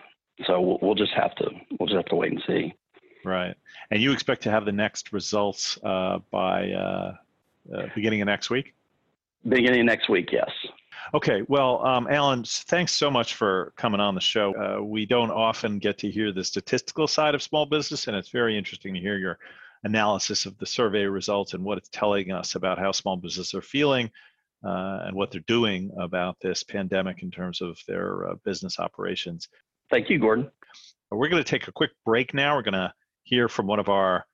so 0.47 0.61
we'll, 0.63 0.79
we'll 0.81 0.95
just 0.95 1.13
have 1.13 1.35
to 1.37 1.51
we'll 1.79 1.89
just 1.89 1.97
have 1.97 2.07
to 2.07 2.17
wait 2.17 2.33
and 2.33 2.43
see. 2.47 2.75
Right. 3.25 3.55
And 3.91 4.03
you 4.03 4.13
expect 4.13 4.43
to 4.43 4.51
have 4.51 4.65
the 4.65 4.73
next 4.73 5.13
results 5.13 5.79
uh, 5.83 6.19
by 6.31 6.71
uh, 6.71 7.15
uh, 7.75 7.87
beginning 7.95 8.23
of 8.23 8.27
next 8.27 8.51
week? 8.51 8.75
Beginning 9.49 9.81
of 9.81 9.87
next 9.87 10.09
week, 10.09 10.31
yes. 10.33 10.51
Okay, 11.15 11.43
well, 11.49 11.85
um, 11.85 12.07
Alan, 12.09 12.45
thanks 12.45 12.93
so 12.93 13.11
much 13.11 13.35
for 13.35 13.73
coming 13.77 14.01
on 14.01 14.15
the 14.15 14.21
show. 14.21 14.55
Uh, 14.55 14.83
we 14.83 15.07
don't 15.07 15.31
often 15.31 15.79
get 15.79 15.99
to 15.99 16.11
hear 16.11 16.31
the 16.33 16.45
statistical 16.45 17.09
side 17.09 17.35
of 17.35 17.43
small 17.43 17.67
business, 17.67 18.07
and 18.07 18.17
it's 18.17 18.29
very 18.29 18.57
interesting 18.57 18.95
to 18.95 19.01
hear 19.01 19.19
your 19.19 19.39
analysis 19.85 20.47
of 20.47 20.57
the 20.59 20.67
survey 20.67 21.05
results 21.05 21.55
and 21.55 21.65
what 21.65 21.79
it's 21.79 21.89
telling 21.89 22.31
us 22.33 22.55
about 22.55 22.79
how 22.79 22.93
small 22.93 23.17
businesses 23.17 23.55
are 23.55 23.63
feeling 23.63 24.11
uh, 24.65 25.01
and 25.05 25.17
what 25.17 25.31
they're 25.31 25.41
doing 25.47 25.91
about 25.99 26.37
this 26.41 26.63
pandemic 26.63 27.23
in 27.23 27.31
terms 27.31 27.61
of 27.61 27.79
their 27.89 28.29
uh, 28.29 28.35
business 28.45 28.79
operations. 28.79 29.49
Thank 29.89 30.11
you, 30.11 30.19
Gordon. 30.19 30.51
We're 31.11 31.29
going 31.29 31.43
to 31.43 31.51
take 31.51 31.67
a 31.67 31.73
quick 31.73 31.91
break 32.05 32.35
now. 32.35 32.55
We're 32.55 32.63
going 32.63 32.75
to 32.75 32.93
hear 33.25 33.49
from 33.49 33.67
one 33.67 33.79
of 33.79 33.89
our 33.89 34.25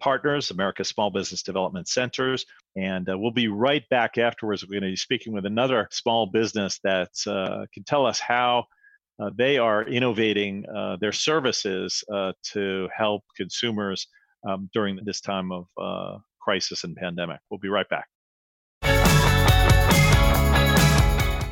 partners, 0.00 0.50
America's 0.50 0.88
Small 0.88 1.10
Business 1.10 1.42
Development 1.42 1.86
Centers. 1.88 2.44
And 2.76 3.08
uh, 3.08 3.18
we'll 3.18 3.32
be 3.32 3.48
right 3.48 3.86
back 3.90 4.18
afterwards. 4.18 4.64
We're 4.64 4.80
going 4.80 4.90
to 4.90 4.92
be 4.92 4.96
speaking 4.96 5.32
with 5.32 5.46
another 5.46 5.88
small 5.90 6.26
business 6.26 6.78
that 6.84 7.10
uh, 7.26 7.66
can 7.72 7.84
tell 7.84 8.06
us 8.06 8.18
how 8.18 8.64
uh, 9.22 9.30
they 9.36 9.58
are 9.58 9.84
innovating 9.84 10.64
uh, 10.74 10.96
their 11.00 11.12
services 11.12 12.02
uh, 12.12 12.32
to 12.52 12.88
help 12.96 13.22
consumers 13.36 14.06
um, 14.48 14.70
during 14.72 14.98
this 15.04 15.20
time 15.20 15.52
of 15.52 15.66
uh, 15.80 16.18
crisis 16.40 16.84
and 16.84 16.96
pandemic. 16.96 17.38
We'll 17.50 17.60
be 17.60 17.68
right 17.68 17.88
back. 17.88 18.08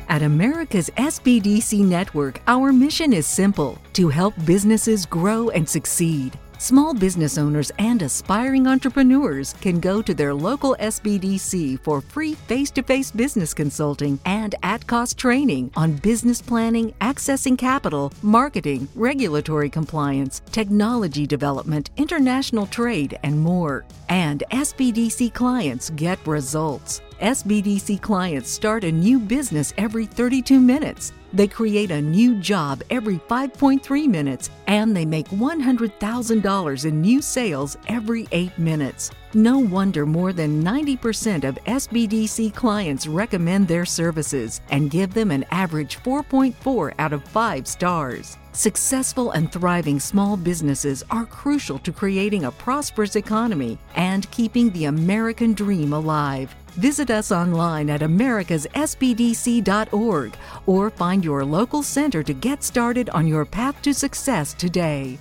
At 0.09 0.23
America's 0.23 0.89
SBDC 0.97 1.85
Network, 1.85 2.41
our 2.45 2.73
mission 2.73 3.13
is 3.13 3.25
simple 3.25 3.79
to 3.93 4.09
help 4.09 4.33
businesses 4.45 5.05
grow 5.05 5.49
and 5.51 5.67
succeed. 5.67 6.37
Small 6.61 6.93
business 6.93 7.39
owners 7.39 7.71
and 7.79 8.03
aspiring 8.03 8.67
entrepreneurs 8.67 9.53
can 9.61 9.79
go 9.79 9.99
to 9.99 10.13
their 10.13 10.31
local 10.31 10.75
SBDC 10.79 11.79
for 11.79 12.01
free 12.01 12.35
face 12.35 12.69
to 12.69 12.83
face 12.83 13.09
business 13.09 13.51
consulting 13.51 14.19
and 14.25 14.53
at 14.61 14.85
cost 14.85 15.17
training 15.17 15.71
on 15.75 15.93
business 15.93 16.39
planning, 16.39 16.93
accessing 17.01 17.57
capital, 17.57 18.13
marketing, 18.21 18.87
regulatory 18.93 19.71
compliance, 19.71 20.43
technology 20.51 21.25
development, 21.25 21.89
international 21.97 22.67
trade, 22.67 23.17
and 23.23 23.39
more. 23.39 23.83
And 24.09 24.43
SBDC 24.51 25.33
clients 25.33 25.89
get 25.89 26.19
results. 26.27 27.01
SBDC 27.23 28.03
clients 28.03 28.51
start 28.51 28.83
a 28.83 28.91
new 28.91 29.17
business 29.19 29.73
every 29.79 30.05
32 30.05 30.59
minutes. 30.59 31.11
They 31.33 31.47
create 31.47 31.91
a 31.91 32.01
new 32.01 32.35
job 32.35 32.81
every 32.89 33.17
5.3 33.17 34.07
minutes, 34.07 34.49
and 34.67 34.95
they 34.95 35.05
make 35.05 35.29
$100,000 35.29 36.85
in 36.85 37.01
new 37.01 37.21
sales 37.21 37.77
every 37.87 38.27
8 38.31 38.57
minutes. 38.57 39.11
No 39.33 39.59
wonder 39.59 40.05
more 40.05 40.33
than 40.33 40.61
90% 40.61 41.45
of 41.45 41.55
SBDC 41.63 42.53
clients 42.53 43.07
recommend 43.07 43.65
their 43.65 43.85
services 43.85 44.59
and 44.71 44.91
give 44.91 45.13
them 45.13 45.31
an 45.31 45.45
average 45.51 45.99
4.4 45.99 46.93
out 46.99 47.13
of 47.13 47.23
5 47.23 47.65
stars. 47.65 48.37
Successful 48.51 49.31
and 49.31 49.49
thriving 49.49 50.01
small 50.01 50.35
businesses 50.35 51.01
are 51.09 51.25
crucial 51.25 51.79
to 51.79 51.93
creating 51.93 52.43
a 52.43 52.51
prosperous 52.51 53.15
economy 53.15 53.77
and 53.95 54.29
keeping 54.31 54.69
the 54.71 54.85
American 54.85 55.53
dream 55.53 55.93
alive. 55.93 56.53
Visit 56.71 57.11
us 57.11 57.31
online 57.31 57.89
at 57.89 58.01
americassbdc.org 58.01 60.37
or 60.65 60.89
find 60.89 61.25
your 61.25 61.45
local 61.45 61.83
center 61.83 62.23
to 62.23 62.33
get 62.33 62.63
started 62.63 63.09
on 63.09 63.27
your 63.27 63.45
path 63.45 63.81
to 63.81 63.93
success 63.93 64.53
today. 64.53 65.17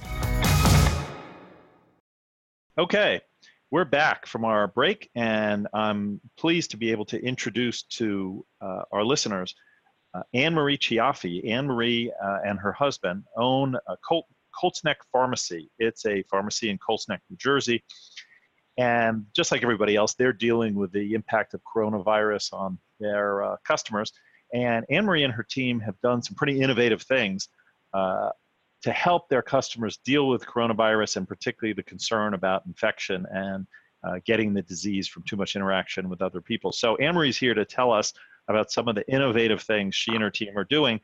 Okay, 2.78 3.20
we're 3.70 3.84
back 3.84 4.26
from 4.26 4.44
our 4.44 4.68
break, 4.68 5.10
and 5.14 5.68
I'm 5.74 6.20
pleased 6.38 6.70
to 6.70 6.76
be 6.76 6.90
able 6.90 7.04
to 7.06 7.22
introduce 7.22 7.82
to 7.84 8.44
uh, 8.60 8.82
our 8.92 9.04
listeners 9.04 9.54
uh, 10.14 10.22
Anne 10.34 10.54
Marie 10.54 10.78
Chiaffi. 10.78 11.48
Anne 11.48 11.66
Marie 11.66 12.12
uh, 12.22 12.38
and 12.44 12.58
her 12.58 12.72
husband 12.72 13.24
own 13.36 13.76
a 13.86 13.96
Colt, 13.98 14.26
Colts 14.58 14.84
Neck 14.84 14.98
Pharmacy. 15.12 15.70
It's 15.78 16.04
a 16.06 16.22
pharmacy 16.24 16.70
in 16.70 16.78
Colts 16.78 17.08
Neck, 17.08 17.20
New 17.30 17.36
Jersey. 17.36 17.84
And 18.78 19.26
just 19.34 19.52
like 19.52 19.62
everybody 19.62 19.96
else, 19.96 20.14
they're 20.14 20.32
dealing 20.32 20.74
with 20.74 20.92
the 20.92 21.14
impact 21.14 21.54
of 21.54 21.60
coronavirus 21.64 22.52
on 22.52 22.78
their 22.98 23.42
uh, 23.42 23.56
customers. 23.64 24.12
And 24.54 24.84
Anne 24.90 25.04
Marie 25.04 25.24
and 25.24 25.32
her 25.32 25.42
team 25.42 25.80
have 25.80 26.00
done 26.00 26.22
some 26.22 26.34
pretty 26.34 26.60
innovative 26.60 27.02
things 27.02 27.48
uh, 27.92 28.30
to 28.82 28.92
help 28.92 29.28
their 29.28 29.42
customers 29.42 29.98
deal 30.04 30.28
with 30.28 30.46
coronavirus 30.46 31.16
and 31.16 31.28
particularly 31.28 31.74
the 31.74 31.82
concern 31.82 32.34
about 32.34 32.64
infection 32.66 33.26
and 33.32 33.66
uh, 34.02 34.18
getting 34.24 34.54
the 34.54 34.62
disease 34.62 35.06
from 35.06 35.22
too 35.24 35.36
much 35.36 35.56
interaction 35.56 36.08
with 36.08 36.22
other 36.22 36.40
people. 36.40 36.72
So 36.72 36.96
Anne 36.96 37.14
Marie's 37.14 37.36
here 37.36 37.54
to 37.54 37.64
tell 37.64 37.92
us 37.92 38.12
about 38.48 38.72
some 38.72 38.88
of 38.88 38.94
the 38.94 39.06
innovative 39.12 39.62
things 39.62 39.94
she 39.94 40.12
and 40.12 40.22
her 40.22 40.30
team 40.30 40.56
are 40.56 40.64
doing 40.64 41.00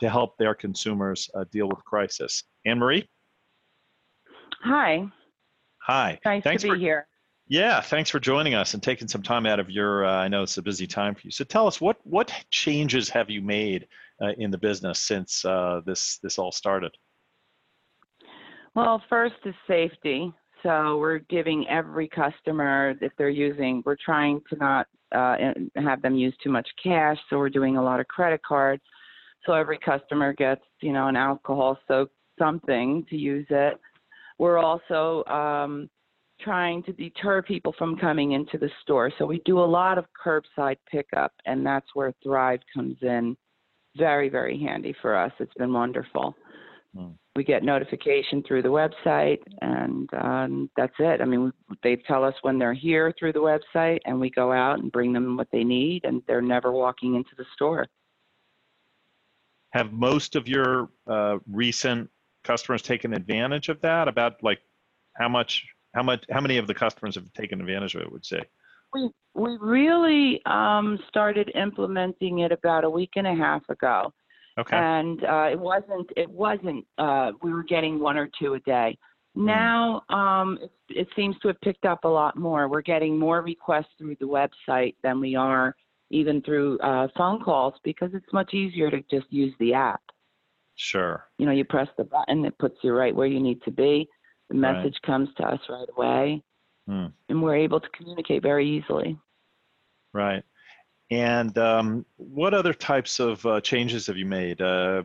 to 0.00 0.08
help 0.08 0.38
their 0.38 0.54
consumers 0.54 1.28
uh, 1.34 1.44
deal 1.52 1.68
with 1.68 1.84
crisis. 1.84 2.44
Anne 2.64 2.78
Marie? 2.78 3.08
Hi. 4.62 5.06
Hi. 5.82 6.18
Nice 6.24 6.42
thanks 6.42 6.62
to 6.62 6.68
be 6.68 6.74
for, 6.74 6.78
here. 6.78 7.06
Yeah, 7.48 7.80
thanks 7.80 8.10
for 8.10 8.20
joining 8.20 8.54
us 8.54 8.74
and 8.74 8.82
taking 8.82 9.08
some 9.08 9.22
time 9.22 9.44
out 9.44 9.58
of 9.58 9.70
your. 9.70 10.04
Uh, 10.04 10.12
I 10.12 10.28
know 10.28 10.42
it's 10.42 10.56
a 10.56 10.62
busy 10.62 10.86
time 10.86 11.14
for 11.14 11.22
you. 11.24 11.30
So 11.30 11.44
tell 11.44 11.66
us 11.66 11.80
what 11.80 11.96
what 12.04 12.32
changes 12.50 13.08
have 13.08 13.28
you 13.28 13.42
made 13.42 13.88
uh, 14.22 14.32
in 14.38 14.50
the 14.50 14.58
business 14.58 15.00
since 15.00 15.44
uh, 15.44 15.80
this 15.84 16.18
this 16.22 16.38
all 16.38 16.52
started? 16.52 16.92
Well, 18.74 19.02
first 19.08 19.34
is 19.44 19.54
safety. 19.66 20.32
So 20.62 20.98
we're 20.98 21.20
giving 21.20 21.66
every 21.68 22.06
customer, 22.08 22.94
if 23.00 23.12
they're 23.16 23.30
using, 23.30 23.82
we're 23.84 23.96
trying 24.04 24.42
to 24.50 24.56
not 24.56 24.86
uh, 25.12 25.36
have 25.76 26.02
them 26.02 26.14
use 26.14 26.34
too 26.42 26.50
much 26.50 26.68
cash. 26.82 27.18
So 27.30 27.38
we're 27.38 27.48
doing 27.48 27.78
a 27.78 27.82
lot 27.82 27.98
of 27.98 28.06
credit 28.08 28.42
cards. 28.46 28.82
So 29.46 29.54
every 29.54 29.78
customer 29.78 30.34
gets, 30.34 30.60
you 30.82 30.92
know, 30.92 31.08
an 31.08 31.16
alcohol 31.16 31.78
soaked 31.88 32.14
something 32.38 33.04
to 33.08 33.16
use 33.16 33.46
it. 33.50 33.80
We're 34.40 34.56
also 34.56 35.22
um, 35.26 35.90
trying 36.40 36.82
to 36.84 36.94
deter 36.94 37.42
people 37.42 37.74
from 37.76 37.98
coming 37.98 38.32
into 38.32 38.56
the 38.56 38.70
store. 38.80 39.12
So 39.18 39.26
we 39.26 39.42
do 39.44 39.58
a 39.58 39.72
lot 39.80 39.98
of 39.98 40.06
curbside 40.24 40.78
pickup, 40.90 41.34
and 41.44 41.64
that's 41.64 41.88
where 41.92 42.14
Thrive 42.22 42.60
comes 42.74 42.96
in 43.02 43.36
very, 43.98 44.30
very 44.30 44.58
handy 44.58 44.94
for 45.02 45.14
us. 45.14 45.30
It's 45.40 45.52
been 45.58 45.74
wonderful. 45.74 46.34
Hmm. 46.96 47.08
We 47.36 47.44
get 47.44 47.62
notification 47.64 48.42
through 48.42 48.62
the 48.62 48.70
website, 48.70 49.40
and 49.60 50.08
um, 50.14 50.70
that's 50.74 50.96
it. 50.98 51.20
I 51.20 51.26
mean, 51.26 51.52
they 51.82 51.96
tell 51.96 52.24
us 52.24 52.34
when 52.40 52.58
they're 52.58 52.72
here 52.72 53.12
through 53.18 53.34
the 53.34 53.40
website, 53.40 53.98
and 54.06 54.18
we 54.18 54.30
go 54.30 54.52
out 54.52 54.78
and 54.78 54.90
bring 54.90 55.12
them 55.12 55.36
what 55.36 55.48
they 55.52 55.64
need, 55.64 56.06
and 56.06 56.22
they're 56.26 56.40
never 56.40 56.72
walking 56.72 57.14
into 57.14 57.32
the 57.36 57.44
store. 57.54 57.86
Have 59.74 59.92
most 59.92 60.34
of 60.34 60.48
your 60.48 60.88
uh, 61.06 61.36
recent 61.46 62.08
customers 62.44 62.82
taken 62.82 63.14
advantage 63.14 63.68
of 63.68 63.80
that? 63.82 64.08
About 64.08 64.42
like 64.42 64.60
how 65.16 65.28
much 65.28 65.64
how 65.94 66.02
much? 66.02 66.24
How 66.30 66.40
many 66.40 66.58
of 66.58 66.66
the 66.66 66.74
customers 66.74 67.14
have 67.14 67.32
taken 67.32 67.60
advantage 67.60 67.94
of 67.94 68.02
it? 68.02 68.12
Would 68.12 68.24
say. 68.24 68.42
We 68.92 69.10
we 69.34 69.56
really 69.60 70.42
um, 70.46 70.98
started 71.08 71.52
implementing 71.54 72.40
it 72.40 72.52
about 72.52 72.84
a 72.84 72.90
week 72.90 73.12
and 73.16 73.26
a 73.26 73.34
half 73.34 73.68
ago. 73.68 74.12
Okay. 74.58 74.76
And 74.76 75.24
uh, 75.24 75.48
it 75.50 75.58
wasn't 75.58 76.10
it 76.16 76.28
wasn't 76.28 76.84
uh, 76.98 77.32
we 77.42 77.52
were 77.52 77.62
getting 77.62 78.00
one 78.00 78.16
or 78.16 78.28
two 78.38 78.54
a 78.54 78.60
day. 78.60 78.98
Hmm. 79.34 79.46
Now 79.46 80.02
um, 80.08 80.58
it, 80.60 80.72
it 80.88 81.08
seems 81.14 81.36
to 81.42 81.48
have 81.48 81.60
picked 81.60 81.84
up 81.84 82.04
a 82.04 82.08
lot 82.08 82.36
more. 82.36 82.68
We're 82.68 82.82
getting 82.82 83.18
more 83.18 83.42
requests 83.42 83.94
through 83.98 84.16
the 84.20 84.26
website 84.26 84.96
than 85.02 85.20
we 85.20 85.36
are 85.36 85.74
even 86.10 86.42
through 86.42 86.78
uh, 86.80 87.08
phone 87.16 87.42
calls 87.42 87.74
because 87.84 88.10
it's 88.14 88.32
much 88.32 88.52
easier 88.52 88.90
to 88.90 89.02
just 89.10 89.26
use 89.30 89.54
the 89.60 89.72
app. 89.72 90.02
Sure. 90.82 91.26
You 91.36 91.44
know, 91.44 91.52
you 91.52 91.66
press 91.66 91.88
the 91.98 92.04
button, 92.04 92.46
it 92.46 92.56
puts 92.56 92.78
you 92.82 92.94
right 92.94 93.14
where 93.14 93.26
you 93.26 93.38
need 93.38 93.62
to 93.64 93.70
be. 93.70 94.08
The 94.48 94.54
message 94.54 94.94
right. 94.94 95.02
comes 95.02 95.28
to 95.36 95.44
us 95.44 95.60
right 95.68 95.88
away, 95.94 96.42
hmm. 96.88 97.06
and 97.28 97.42
we're 97.42 97.56
able 97.56 97.80
to 97.80 97.88
communicate 97.90 98.42
very 98.42 98.66
easily. 98.66 99.18
Right. 100.14 100.42
And 101.10 101.56
um, 101.58 102.06
what 102.16 102.54
other 102.54 102.72
types 102.72 103.20
of 103.20 103.44
uh, 103.44 103.60
changes 103.60 104.06
have 104.06 104.16
you 104.16 104.24
made? 104.24 104.62
Uh, 104.62 105.02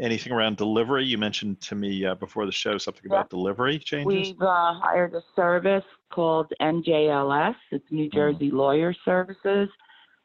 anything 0.00 0.32
around 0.32 0.58
delivery? 0.58 1.04
You 1.04 1.18
mentioned 1.18 1.60
to 1.62 1.74
me 1.74 2.04
uh, 2.04 2.14
before 2.14 2.46
the 2.46 2.52
show 2.52 2.78
something 2.78 3.06
about 3.06 3.30
delivery 3.30 3.80
changes. 3.80 4.28
We've 4.28 4.42
uh, 4.42 4.74
hired 4.74 5.14
a 5.14 5.22
service 5.34 5.84
called 6.12 6.52
NJLS. 6.62 7.56
It's 7.72 7.90
New 7.90 8.08
hmm. 8.08 8.16
Jersey. 8.16 8.50
Lawyer 8.52 8.94
Services, 9.04 9.68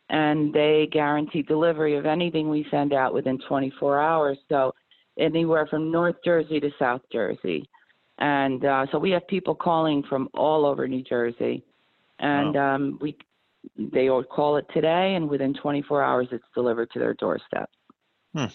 and 0.10 0.54
they 0.54 0.88
guarantee 0.92 1.42
delivery 1.42 1.96
of 1.96 2.06
anything 2.06 2.50
we 2.50 2.66
send 2.72 2.94
out 2.94 3.14
within 3.14 3.38
24 3.48 4.02
hours. 4.02 4.38
So 4.50 4.74
anywhere 5.20 5.68
from 5.68 5.92
North 5.92 6.16
Jersey 6.24 6.60
to 6.60 6.72
South 6.80 7.02
Jersey. 7.12 7.70
And 8.20 8.66
uh, 8.66 8.86
so 8.92 9.00
we 9.00 9.12
have 9.12 9.28
people 9.28 9.56
calling 9.56 10.04
from 10.10 10.30
all 10.34 10.66
over 10.66 10.88
New 10.88 11.04
Jersey, 11.04 11.64
and 12.20 12.56
wow. 12.56 12.76
um, 12.76 13.00
we 13.02 13.18
they 13.78 14.10
all 14.10 14.24
call 14.24 14.58
it 14.58 14.66
today, 14.74 15.16
and 15.16 15.30
within 15.30 15.54
24 15.54 16.04
hours, 16.04 16.28
it's 16.32 16.44
delivered 16.54 16.92
to 16.92 17.00
their 17.00 17.14
doorstep. 17.14 17.70
Hmm. 18.36 18.46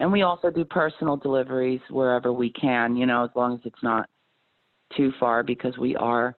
And 0.00 0.10
we 0.10 0.22
also 0.22 0.50
do 0.50 0.64
personal 0.64 1.16
deliveries 1.16 1.80
wherever 1.88 2.32
we 2.32 2.50
can, 2.50 2.96
you 2.96 3.06
know, 3.06 3.24
as 3.24 3.30
long 3.36 3.54
as 3.54 3.60
it's 3.64 3.82
not 3.82 4.08
too 4.96 5.12
far, 5.20 5.44
because 5.44 5.78
we 5.78 5.94
are 5.94 6.36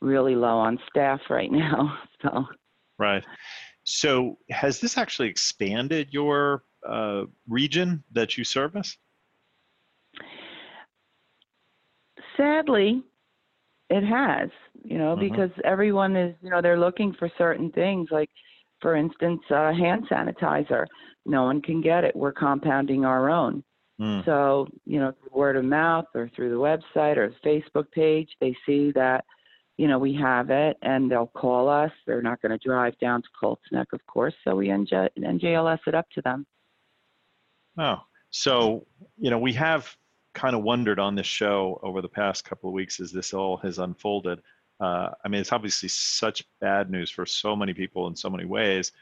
really 0.00 0.34
low 0.34 0.58
on 0.58 0.78
staff 0.90 1.20
right 1.30 1.52
now. 1.52 1.96
So 2.22 2.46
right. 2.98 3.22
So 3.90 4.36
has 4.50 4.80
this 4.80 4.98
actually 4.98 5.28
expanded 5.28 6.08
your 6.12 6.62
uh, 6.86 7.24
region 7.48 8.04
that 8.12 8.36
you 8.36 8.44
service? 8.44 8.98
Sadly, 12.36 13.02
it 13.88 14.04
has, 14.04 14.50
you 14.84 14.98
know, 14.98 15.16
Mhm. 15.16 15.20
because 15.20 15.50
everyone 15.64 16.16
is, 16.16 16.36
you 16.42 16.50
know, 16.50 16.60
they're 16.60 16.78
looking 16.78 17.14
for 17.14 17.30
certain 17.38 17.72
things. 17.72 18.10
Like, 18.10 18.30
for 18.80 18.94
instance, 18.94 19.42
uh, 19.50 19.72
hand 19.72 20.06
sanitizer. 20.06 20.84
No 21.24 21.44
one 21.44 21.62
can 21.62 21.80
get 21.80 22.04
it. 22.04 22.14
We're 22.14 22.32
compounding 22.32 23.06
our 23.06 23.30
own. 23.30 23.64
Mm, 23.98 24.22
So, 24.26 24.68
you 24.84 25.00
know, 25.00 25.14
word 25.30 25.56
of 25.56 25.64
mouth 25.64 26.06
or 26.14 26.28
through 26.28 26.50
the 26.50 26.56
website 26.56 27.16
or 27.16 27.30
the 27.30 27.48
Facebook 27.48 27.90
page, 27.90 28.36
they 28.38 28.54
see 28.66 28.92
that, 28.92 29.24
you 29.78 29.86
know, 29.86 29.98
we 29.98 30.12
have 30.14 30.50
it 30.50 30.76
and 30.82 31.10
they'll 31.10 31.28
call 31.28 31.68
us. 31.68 31.92
They're 32.04 32.20
not 32.20 32.42
going 32.42 32.50
to 32.50 32.58
drive 32.58 32.98
down 32.98 33.22
to 33.22 33.28
Colts 33.40 33.62
Neck, 33.70 33.88
of 33.92 34.04
course. 34.06 34.34
So 34.44 34.56
we 34.56 34.68
NJ, 34.68 35.08
NJLS 35.16 35.78
it 35.86 35.94
up 35.94 36.10
to 36.10 36.22
them. 36.22 36.44
Oh, 37.78 38.00
so 38.30 38.84
you 39.16 39.30
know 39.30 39.38
we 39.38 39.52
have 39.54 39.96
kind 40.34 40.54
of 40.56 40.62
wondered 40.62 40.98
on 40.98 41.14
this 41.14 41.26
show 41.26 41.80
over 41.82 42.02
the 42.02 42.08
past 42.08 42.44
couple 42.44 42.68
of 42.68 42.74
weeks 42.74 43.00
as 43.00 43.12
this 43.12 43.32
all 43.32 43.56
has 43.58 43.78
unfolded. 43.78 44.40
Uh, 44.80 45.10
I 45.24 45.28
mean, 45.28 45.40
it's 45.40 45.52
obviously 45.52 45.88
such 45.88 46.44
bad 46.60 46.90
news 46.90 47.10
for 47.10 47.24
so 47.24 47.56
many 47.56 47.72
people 47.72 48.08
in 48.08 48.16
so 48.16 48.28
many 48.28 48.44
ways, 48.44 48.92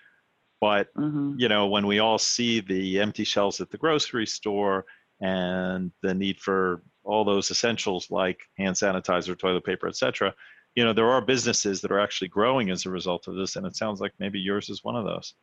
but 0.61 0.89
hmm 0.95 1.35
you 1.39 1.49
know 1.49 1.67
when 1.69 1.87
we 1.87 2.01
all 2.01 2.19
see 2.19 2.61
the 2.61 3.01
empty 3.01 3.25
shelves 3.25 3.63
at 3.63 3.71
the 3.71 3.79
grocery 3.79 4.27
store 4.27 4.85
and 5.23 5.91
the 6.03 6.13
need 6.13 6.39
for 6.39 6.83
all 7.03 7.25
those 7.25 7.51
essentials 7.51 8.11
like 8.11 8.41
hand 8.59 8.77
sanitizer, 8.77 9.39
toilet 9.39 9.65
paper, 9.65 9.89
etc. 9.89 10.35
You 10.77 10.85
know, 10.85 10.93
there 10.93 11.11
are 11.11 11.21
businesses 11.23 11.81
that 11.81 11.91
are 11.91 11.99
actually 11.99 12.29
growing 12.29 12.71
as 12.71 12.87
a 12.87 12.91
result 12.91 13.27
of 13.29 13.35
this, 13.35 13.57
and 13.57 13.67
it 13.67 13.75
sounds 13.77 14.01
like 14.01 14.13
maybe 14.19 14.39
yours 14.39 14.69
is 14.69 14.85
one 14.85 14.95
of 14.95 15.05
those. 15.05 15.35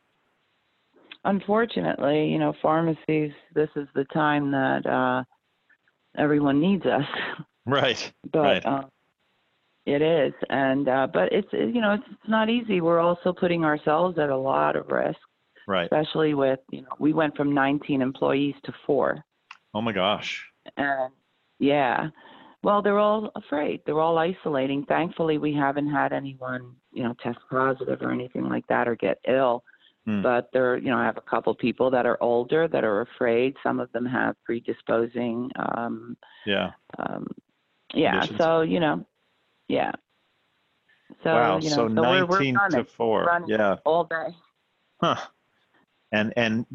Unfortunately, 1.24 2.28
you 2.28 2.38
know, 2.38 2.54
pharmacies, 2.62 3.32
this 3.54 3.70
is 3.76 3.88
the 3.94 4.04
time 4.06 4.50
that 4.52 4.86
uh, 4.86 5.24
everyone 6.16 6.60
needs 6.60 6.86
us. 6.86 7.04
Right. 7.66 8.12
but 8.30 8.38
Right. 8.38 8.66
uh, 8.66 8.82
it 9.86 10.02
is 10.02 10.32
and 10.50 10.88
uh, 10.88 11.06
but 11.12 11.32
it's 11.32 11.48
you 11.52 11.80
know 11.80 11.92
it's, 11.94 12.04
it's 12.10 12.28
not 12.28 12.48
easy 12.50 12.80
we're 12.80 13.00
also 13.00 13.32
putting 13.32 13.64
ourselves 13.64 14.18
at 14.18 14.30
a 14.30 14.36
lot 14.36 14.76
of 14.76 14.88
risk 14.88 15.18
Right. 15.66 15.84
especially 15.84 16.34
with 16.34 16.58
you 16.70 16.82
know 16.82 16.88
we 16.98 17.12
went 17.12 17.36
from 17.36 17.54
19 17.54 18.02
employees 18.02 18.54
to 18.64 18.72
four 18.86 19.24
Oh 19.74 19.80
my 19.80 19.92
gosh. 19.92 20.44
and 20.76 21.12
yeah 21.58 22.08
well 22.64 22.82
they're 22.82 22.98
all 22.98 23.30
afraid 23.36 23.80
they're 23.86 24.00
all 24.00 24.18
isolating 24.18 24.84
thankfully 24.86 25.38
we 25.38 25.52
haven't 25.54 25.88
had 25.90 26.12
anyone 26.12 26.74
you 26.92 27.02
know 27.04 27.14
test 27.22 27.38
positive 27.50 28.00
or 28.02 28.10
anything 28.10 28.48
like 28.48 28.66
that 28.68 28.88
or 28.88 28.96
get 28.96 29.18
ill 29.28 29.62
Hmm. 30.06 30.20
but 30.20 30.50
there 30.52 30.76
you 30.76 30.90
know 30.90 30.98
i 30.98 31.04
have 31.06 31.16
a 31.16 31.22
couple 31.22 31.54
people 31.54 31.90
that 31.90 32.04
are 32.04 32.18
older 32.22 32.68
that 32.68 32.84
are 32.84 33.00
afraid 33.00 33.54
some 33.62 33.80
of 33.80 33.90
them 33.92 34.04
have 34.04 34.36
predisposing 34.44 35.50
um 35.56 36.14
Yeah. 36.44 36.72
um 36.98 37.26
yeah 37.94 38.12
Conditions. 38.20 38.38
so 38.38 38.60
you 38.60 38.80
know 38.80 39.06
yeah 39.68 39.92
so 41.22 41.32
wow. 41.34 41.58
you 41.58 41.70
know 41.70 41.76
so 41.88 41.94
so 41.94 42.02
we're, 42.02 42.26
we're 42.26 42.36
19 42.38 42.54
running 42.54 42.84
to 42.84 42.84
4. 42.84 43.24
running. 43.24 43.48
Yeah. 43.48 43.76
all 43.86 44.04
day 44.04 44.28
Huh. 45.00 45.16
And 46.12 46.32
and 46.36 46.66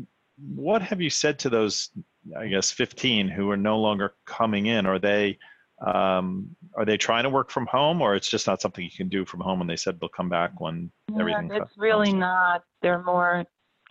what 0.57 0.81
have 0.81 0.99
you 0.99 1.09
said 1.11 1.37
to 1.39 1.49
those 1.49 1.89
I 2.37 2.47
guess 2.47 2.71
15 2.71 3.27
who 3.29 3.49
are 3.51 3.57
no 3.57 3.79
longer 3.79 4.13
coming 4.25 4.65
in? 4.67 4.85
Are 4.85 4.99
they 4.99 5.37
um, 5.85 6.55
are 6.75 6.85
they 6.85 6.97
trying 6.97 7.23
to 7.23 7.29
work 7.29 7.51
from 7.51 7.65
home 7.67 8.01
or 8.01 8.15
it's 8.15 8.29
just 8.29 8.47
not 8.47 8.61
something 8.61 8.83
you 8.83 8.91
can 8.95 9.09
do 9.09 9.25
from 9.25 9.39
home 9.39 9.61
and 9.61 9.69
they 9.69 9.75
said 9.75 9.99
they'll 9.99 10.09
come 10.09 10.29
back 10.29 10.59
when 10.59 10.91
everything 11.19 11.49
yeah, 11.49 11.59
co- 11.59 11.63
it's 11.63 11.77
really 11.77 12.13
not 12.13 12.63
they're 12.81 13.03
more 13.03 13.45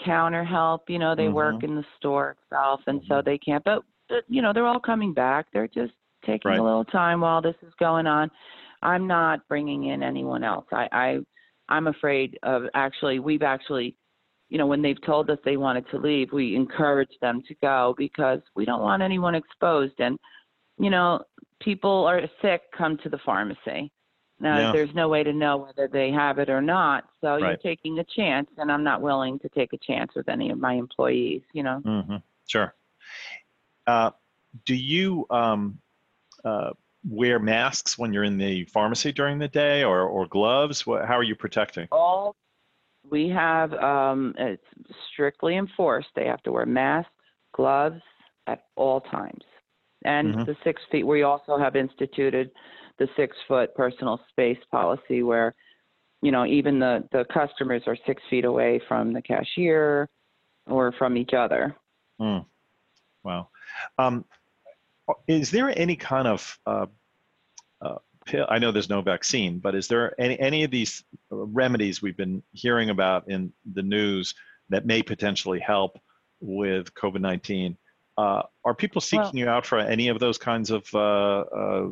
counter 0.05 0.44
help 0.44 0.88
you 0.88 0.98
know 0.98 1.14
they 1.14 1.29
work 1.29 1.57
Mhm. 1.57 1.64
in 1.64 1.74
the 1.77 1.85
store 1.96 2.37
itself 2.42 2.81
and 2.87 3.03
so 3.09 3.14
Mhm. 3.14 3.24
they 3.24 3.38
can't 3.38 3.64
but, 3.64 3.83
but 4.09 4.24
you 4.29 4.42
know 4.42 4.53
they're 4.53 4.66
all 4.66 4.81
coming 4.81 5.12
back 5.12 5.46
they're 5.53 5.66
just 5.68 5.92
taking 6.24 6.51
Right. 6.51 6.59
a 6.59 6.62
little 6.62 6.85
time 6.85 7.20
while 7.20 7.40
this 7.40 7.57
is 7.62 7.72
going 7.79 8.07
on 8.07 8.31
i'm 8.83 9.07
not 9.07 9.46
bringing 9.48 9.85
in 9.87 10.03
anyone 10.03 10.44
else 10.44 10.66
i 10.72 10.88
i 10.92 11.18
i'm 11.68 11.87
afraid 11.87 12.38
of 12.42 12.64
actually 12.74 13.18
we've 13.18 13.42
actually 13.42 13.96
you 14.51 14.59
know 14.59 14.66
when 14.66 14.83
they've 14.83 15.03
told 15.05 15.31
us 15.31 15.38
they 15.44 15.57
wanted 15.57 15.88
to 15.90 15.98
leave 15.98 16.33
we 16.33 16.55
encourage 16.55 17.12
them 17.20 17.42
to 17.48 17.55
go 17.57 17.94
because 17.96 18.40
we 18.55 18.64
don't 18.64 18.83
want 18.83 19.03
anyone 19.03 19.35
exposed 19.35 19.98
and 19.98 20.18
you 20.79 20.90
know 20.90 21.20
people 21.61 22.07
are 22.07 22.23
sick 22.42 22.62
come 22.77 22.97
to 22.99 23.09
the 23.09 23.18
pharmacy 23.18 23.90
now 24.40 24.59
Yeah. 24.59 24.73
there's 24.73 24.94
no 24.94 25.09
way 25.09 25.23
to 25.25 25.33
know 25.33 25.57
whether 25.57 25.88
they 25.88 26.11
have 26.11 26.38
it 26.38 26.49
or 26.51 26.61
not 26.61 27.05
so 27.21 27.37
you're 27.37 27.57
taking 27.57 27.99
a 27.99 28.05
chance 28.05 28.49
and 28.59 28.71
i'm 28.71 28.85
not 28.85 29.01
willing 29.03 29.38
to 29.40 29.49
take 29.51 29.73
a 29.73 29.79
chance 29.79 30.12
with 30.14 30.29
any 30.29 30.51
of 30.51 30.59
my 30.59 30.75
employees 30.75 31.42
you 31.53 31.62
know 31.62 31.79
hmm 31.81 32.16
Sure. 32.47 32.75
Uh, 33.87 34.11
do 34.64 34.75
you 34.75 35.27
um, 35.29 35.79
uh, 36.47 36.71
wear 37.07 37.38
masks 37.38 37.99
when 37.99 38.11
you're 38.11 38.25
in 38.25 38.38
the 38.38 38.64
pharmacy 38.64 39.12
during 39.12 39.38
the 39.38 39.49
day 39.49 39.85
or, 39.85 40.01
or 40.03 40.27
gloves? 40.27 40.87
What, 40.87 41.05
how 41.05 41.14
are 41.14 41.23
you 41.23 41.35
protecting? 41.35 41.88
all 41.92 42.35
we 43.11 43.29
have 43.29 43.73
um 43.75 44.35
it's 44.38 44.64
strictly 45.12 45.57
enforced 45.57 46.09
they 46.14 46.27
have 46.27 46.42
to 46.42 46.53
wear 46.53 46.66
masks 46.66 47.11
gloves 47.55 48.01
at 48.47 48.64
all 48.77 49.01
times 49.01 49.44
and 50.05 50.35
Mhm. 50.35 50.47
the 50.47 50.57
six 50.65 50.83
feet 50.91 51.07
we 51.07 51.23
also 51.23 51.59
have 51.59 51.77
instituted 51.77 52.51
the 52.99 53.09
six 53.17 53.37
foot 53.47 53.75
personal 53.75 54.21
space 54.31 54.59
policy 54.71 55.23
where 55.23 55.55
you 56.23 56.31
know 56.31 56.45
even 56.47 56.79
the 56.79 57.09
the 57.13 57.25
customers 57.27 57.83
are 57.87 57.97
six 58.07 58.23
feet 58.31 58.45
away 58.45 58.81
from 58.89 59.13
the 59.13 59.23
cashier 59.23 60.09
or 60.67 60.93
from 60.93 61.17
each 61.17 61.35
other 61.35 61.77
Mm. 62.21 62.45
Wow. 63.25 63.49
Um, 63.99 64.25
is 65.27 65.51
there 65.51 65.77
any 65.79 65.97
kind 65.97 66.29
of 66.29 66.59
uh, 66.67 66.87
uh, 67.81 67.99
pill? 68.27 68.47
I 68.49 68.59
know 68.59 68.73
there's 68.73 68.89
no 68.89 69.03
vaccine, 69.03 69.59
but 69.59 69.75
is 69.75 69.89
there 69.89 70.19
any 70.21 70.39
any 70.41 70.65
of 70.65 70.71
these 70.71 71.05
remedies 71.31 72.03
we've 72.03 72.17
been 72.17 72.43
hearing 72.53 72.91
about 72.91 73.31
in 73.31 73.53
the 73.73 73.83
news 73.83 74.35
that 74.69 74.87
may 74.87 75.03
potentially 75.03 75.61
help 75.61 75.99
with 76.41 76.93
COVID 76.95 77.21
nineteen? 77.21 77.77
Uh, 78.19 78.43
are 78.65 78.75
people 78.75 79.01
seeking 79.01 79.23
Well- 79.23 79.37
you 79.37 79.49
out 79.49 79.65
for 79.65 79.79
any 79.79 80.09
of 80.09 80.19
those 80.19 80.39
kinds 80.39 80.71
of 80.73 80.93
uh, 80.93 80.99
uh, 80.99 81.89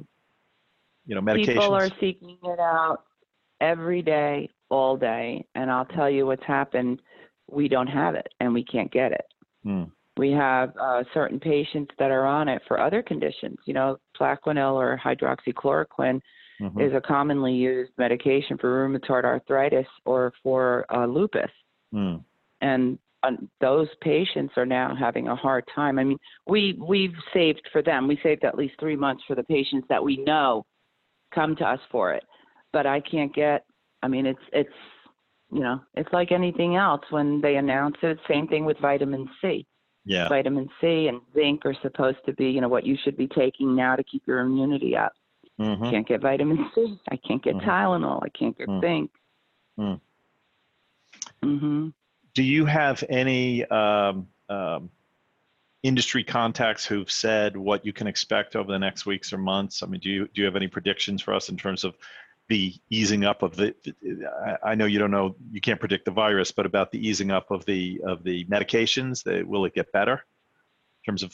you 1.06 1.14
know 1.14 1.20
medications? 1.22 1.46
People 1.60 1.74
are 1.74 1.88
seeking 2.00 2.36
it 2.42 2.58
out 2.58 3.04
every 3.60 4.02
day, 4.02 4.50
all 4.68 4.96
day, 4.96 5.46
and 5.54 5.70
I'll 5.70 5.84
tell 5.84 6.10
you 6.10 6.26
what's 6.26 6.42
happened. 6.42 7.00
We 7.48 7.68
don't 7.68 7.86
have 7.86 8.16
it, 8.16 8.26
and 8.40 8.52
we 8.52 8.64
can't 8.64 8.90
get 8.90 9.12
it. 9.12 9.26
Hmm. 9.62 9.84
We 10.16 10.32
have 10.32 10.72
uh, 10.80 11.04
certain 11.14 11.38
patients 11.38 11.92
that 12.00 12.10
are 12.10 12.26
on 12.26 12.48
it 12.48 12.60
for 12.66 12.80
other 12.80 13.02
conditions. 13.04 13.58
You 13.64 13.74
know, 13.74 13.98
Plaquenil 14.18 14.72
or 14.72 14.98
hydroxychloroquine 15.02 16.20
Mhm. 16.60 16.80
is 16.80 16.92
a 16.94 17.00
commonly 17.00 17.52
used 17.52 17.92
medication 17.98 18.56
for 18.58 18.68
rheumatoid 18.88 19.24
arthritis 19.24 19.86
or 20.06 20.32
for 20.42 20.86
uh, 20.92 21.06
lupus, 21.06 21.50
Mm. 21.94 22.24
and 22.62 22.98
those 23.60 23.88
patients 24.02 24.54
are 24.56 24.66
now 24.66 24.94
having 24.94 25.28
a 25.28 25.36
hard 25.36 25.64
time. 25.74 25.98
I 25.98 26.04
mean, 26.04 26.18
we 26.46 26.78
we've 26.80 27.14
saved 27.32 27.62
for 27.72 27.82
them. 27.82 28.06
We 28.06 28.18
saved 28.22 28.44
at 28.44 28.56
least 28.56 28.74
three 28.78 28.96
months 28.96 29.24
for 29.26 29.34
the 29.34 29.44
patients 29.44 29.86
that 29.88 30.02
we 30.02 30.18
know 30.18 30.64
come 31.34 31.56
to 31.56 31.64
us 31.64 31.80
for 31.90 32.12
it. 32.12 32.24
But 32.72 32.86
I 32.86 33.00
can't 33.00 33.34
get. 33.34 33.64
I 34.02 34.08
mean, 34.08 34.26
it's 34.26 34.40
it's 34.52 34.70
you 35.52 35.60
know, 35.60 35.80
it's 35.94 36.12
like 36.12 36.32
anything 36.32 36.76
else 36.76 37.02
when 37.10 37.40
they 37.40 37.56
announce 37.56 37.96
it. 38.02 38.18
Same 38.28 38.48
thing 38.48 38.64
with 38.64 38.78
vitamin 38.78 39.28
C. 39.40 39.66
Yeah. 40.04 40.28
Vitamin 40.28 40.68
C 40.80 41.08
and 41.08 41.20
zinc 41.34 41.64
are 41.66 41.76
supposed 41.82 42.18
to 42.26 42.32
be, 42.32 42.46
you 42.46 42.60
know, 42.60 42.68
what 42.68 42.84
you 42.84 42.96
should 43.02 43.16
be 43.16 43.26
taking 43.28 43.74
now 43.74 43.96
to 43.96 44.04
keep 44.04 44.22
your 44.26 44.40
immunity 44.40 44.96
up. 44.96 45.12
Mhm. 45.58 45.90
Can't 45.90 46.06
get 46.06 46.20
vitamin 46.20 46.70
C. 46.74 46.98
I 47.10 47.16
can't 47.16 47.42
get 47.42 47.56
Mhm. 47.56 47.64
Tylenol. 47.64 48.22
I 48.22 48.28
can't 48.28 48.56
get 48.56 48.68
Mm. 48.68 48.80
zinc. 48.80 49.10
Mm. 49.78 50.00
Do 52.36 52.42
you 52.42 52.66
have 52.66 53.02
any 53.08 53.64
um, 53.64 54.28
um, 54.50 54.90
industry 55.82 56.22
contacts 56.22 56.84
who've 56.84 57.10
said 57.10 57.56
what 57.56 57.86
you 57.86 57.94
can 57.94 58.06
expect 58.06 58.56
over 58.56 58.70
the 58.70 58.78
next 58.78 59.06
weeks 59.06 59.32
or 59.32 59.38
months? 59.38 59.82
I 59.82 59.86
mean, 59.86 60.02
do 60.02 60.10
you 60.10 60.28
do 60.34 60.42
you 60.42 60.44
have 60.44 60.54
any 60.54 60.68
predictions 60.68 61.22
for 61.22 61.32
us 61.32 61.48
in 61.48 61.56
terms 61.56 61.82
of 61.82 61.96
the 62.50 62.74
easing 62.90 63.24
up 63.24 63.42
of 63.42 63.56
the? 63.56 63.74
I- 64.62 64.74
know 64.74 64.84
you 64.84 64.98
don't 64.98 65.10
know, 65.10 65.34
you 65.50 65.62
can't 65.62 65.80
predict 65.80 66.04
the 66.04 66.10
virus, 66.10 66.52
but 66.52 66.66
about 66.66 66.92
the 66.92 67.08
easing 67.08 67.30
up 67.30 67.50
of 67.50 67.64
the 67.64 68.02
of 68.06 68.22
the 68.22 68.44
medications. 68.44 69.24
That 69.24 69.48
will 69.48 69.64
it 69.64 69.74
get 69.74 69.90
better 69.92 70.12
in 70.12 71.10
terms 71.10 71.22
of? 71.22 71.32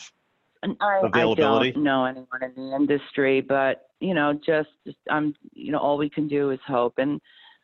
I, 0.62 1.00
Availability? 1.02 1.70
I 1.70 1.72
don't 1.72 1.82
know 1.82 2.04
anyone 2.04 2.44
in 2.44 2.54
the 2.54 2.76
industry, 2.76 3.40
but 3.40 3.88
you 3.98 4.14
know, 4.14 4.34
just, 4.34 4.68
just 4.86 4.98
I'm, 5.10 5.34
you 5.52 5.72
know, 5.72 5.78
all 5.78 5.98
we 5.98 6.08
can 6.08 6.28
do 6.28 6.52
is 6.52 6.60
hope, 6.64 6.94
and 6.98 7.20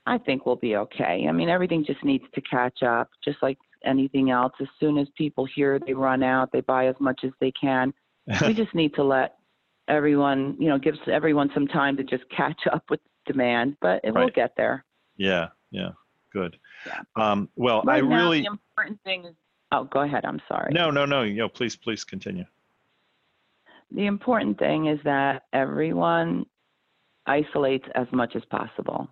I 0.08 0.18
think 0.18 0.46
we'll 0.46 0.56
be 0.56 0.76
okay. 0.76 1.26
I 1.28 1.32
mean, 1.32 1.48
everything 1.50 1.84
just 1.84 2.02
needs 2.02 2.24
to 2.34 2.40
catch 2.40 2.82
up, 2.82 3.10
just 3.22 3.38
like 3.42 3.58
anything 3.84 4.30
else. 4.30 4.52
As 4.60 4.68
soon 4.80 4.96
as 4.96 5.06
people 5.16 5.46
hear 5.54 5.78
they 5.78 5.92
run 5.92 6.22
out, 6.22 6.50
they 6.50 6.62
buy 6.62 6.86
as 6.86 6.96
much 6.98 7.20
as 7.24 7.30
they 7.40 7.52
can. 7.52 7.92
we 8.46 8.54
just 8.54 8.74
need 8.74 8.94
to 8.94 9.04
let 9.04 9.36
everyone, 9.86 10.56
you 10.58 10.68
know, 10.68 10.78
gives 10.78 10.98
everyone 11.10 11.50
some 11.52 11.66
time 11.66 11.96
to 11.98 12.04
just 12.04 12.24
catch 12.34 12.60
up 12.72 12.84
with 12.88 13.00
demand, 13.26 13.76
but 13.80 14.00
it 14.02 14.14
will 14.14 14.30
get 14.30 14.52
there. 14.56 14.84
yeah, 15.16 15.48
yeah. 15.70 15.90
Good. 16.32 16.58
Yeah. 16.86 17.00
Um, 17.16 17.48
well, 17.56 17.82
Right 17.84 18.02
I 18.02 18.06
now, 18.06 18.16
really 18.16 18.40
the 18.42 18.46
important 18.48 19.00
thing 19.02 19.24
is. 19.24 19.34
Oh, 19.72 19.84
go 19.84 20.00
ahead. 20.00 20.24
I'm 20.24 20.40
sorry. 20.48 20.72
no, 20.72 20.90
no, 20.90 21.04
no. 21.04 21.22
You 21.22 21.34
know, 21.34 21.48
please, 21.48 21.76
please 21.76 22.04
continue. 22.04 22.44
The 23.90 24.06
important 24.06 24.58
thing 24.58 24.86
is 24.86 24.98
that 25.04 25.42
everyone 25.52 26.46
isolates 27.26 27.86
as 27.94 28.06
much 28.12 28.34
as 28.36 28.42
possible. 28.50 29.08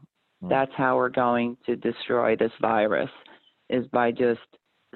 Mm. 0.46 0.50
That's 0.50 0.72
how 0.74 0.96
we're 0.96 1.08
going 1.08 1.56
to 1.66 1.76
destroy 1.76 2.36
this 2.36 2.52
virus 2.60 3.10
is 3.68 3.86
by 3.88 4.12
just 4.12 4.40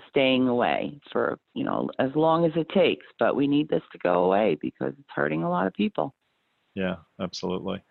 staying 0.08 0.48
away 0.48 0.98
for, 1.12 1.38
you 1.54 1.64
know, 1.64 1.90
as 1.98 2.10
long 2.14 2.44
as 2.44 2.52
it 2.56 2.68
takes, 2.70 3.04
but 3.18 3.36
we 3.36 3.46
need 3.46 3.68
this 3.68 3.82
to 3.92 3.98
go 3.98 4.24
away 4.24 4.56
because 4.60 4.92
it's 4.98 5.10
hurting 5.14 5.42
a 5.42 5.50
lot 5.50 5.66
of 5.66 5.74
people. 5.74 6.14
Yeah, 6.74 6.96
absolutely. 7.20 7.82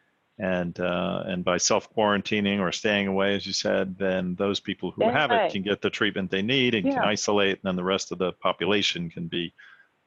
And 0.42 0.80
uh, 0.80 1.24
and 1.26 1.44
by 1.44 1.58
self 1.58 1.94
quarantining 1.94 2.60
or 2.60 2.72
staying 2.72 3.08
away, 3.08 3.36
as 3.36 3.46
you 3.46 3.52
said, 3.52 3.98
then 3.98 4.36
those 4.36 4.62
people 4.62 4.92
who 4.92 5.10
have 5.10 5.32
it 5.32 5.52
can 5.52 5.62
get 5.64 5.82
the 5.82 5.90
treatment 5.90 6.32
they 6.32 6.42
need 6.42 6.76
and 6.76 6.86
can 6.90 7.04
isolate, 7.04 7.60
and 7.60 7.64
then 7.66 7.76
the 7.76 7.84
rest 7.84 8.14
of 8.14 8.20
the 8.20 8.32
population 8.34 9.10
can 9.10 9.28
be 9.28 9.54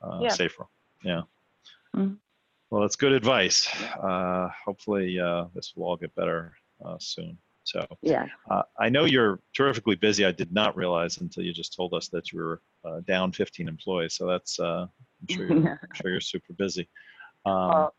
uh, 0.01 0.21
Yeah. 0.23 0.31
safer. 0.31 0.67
Yeah. 1.05 1.23
Mhm. 1.95 2.17
Well, 2.71 2.81
that's 2.81 2.97
good 2.97 3.13
advice. 3.13 3.69
Uh, 3.97 4.49
hopefully, 4.65 5.21
uh, 5.21 5.49
this 5.55 5.75
will 5.77 5.85
all 5.85 5.99
get 5.99 6.15
better 6.15 6.55
uh, 6.85 6.97
soon. 6.99 7.39
So, 7.65 7.87
Yeah. 8.03 8.27
uh, 8.51 8.63
I 8.81 8.89
know 8.89 9.05
you're 9.05 9.39
terrifically 9.55 9.95
busy. 9.95 10.25
I 10.25 10.33
did 10.33 10.53
not 10.53 10.77
realize 10.77 11.19
until 11.19 11.45
you 11.45 11.53
just 11.53 11.75
told 11.77 11.95
us 11.95 12.09
that 12.09 12.33
you 12.33 12.41
were 12.41 12.61
uh, 12.85 13.01
down 13.07 13.31
15 13.33 13.69
employees. 13.69 14.15
So 14.15 14.27
that's 14.27 14.59
uh, 14.59 14.87
I'm 15.21 15.37
sure 15.37 15.47
you're, 15.47 15.57
I'm 15.83 15.95
sure 15.95 16.11
you're 16.11 16.21
super 16.21 16.53
busy. 16.55 16.89
Um, 17.47 17.69
Well, 17.71 17.95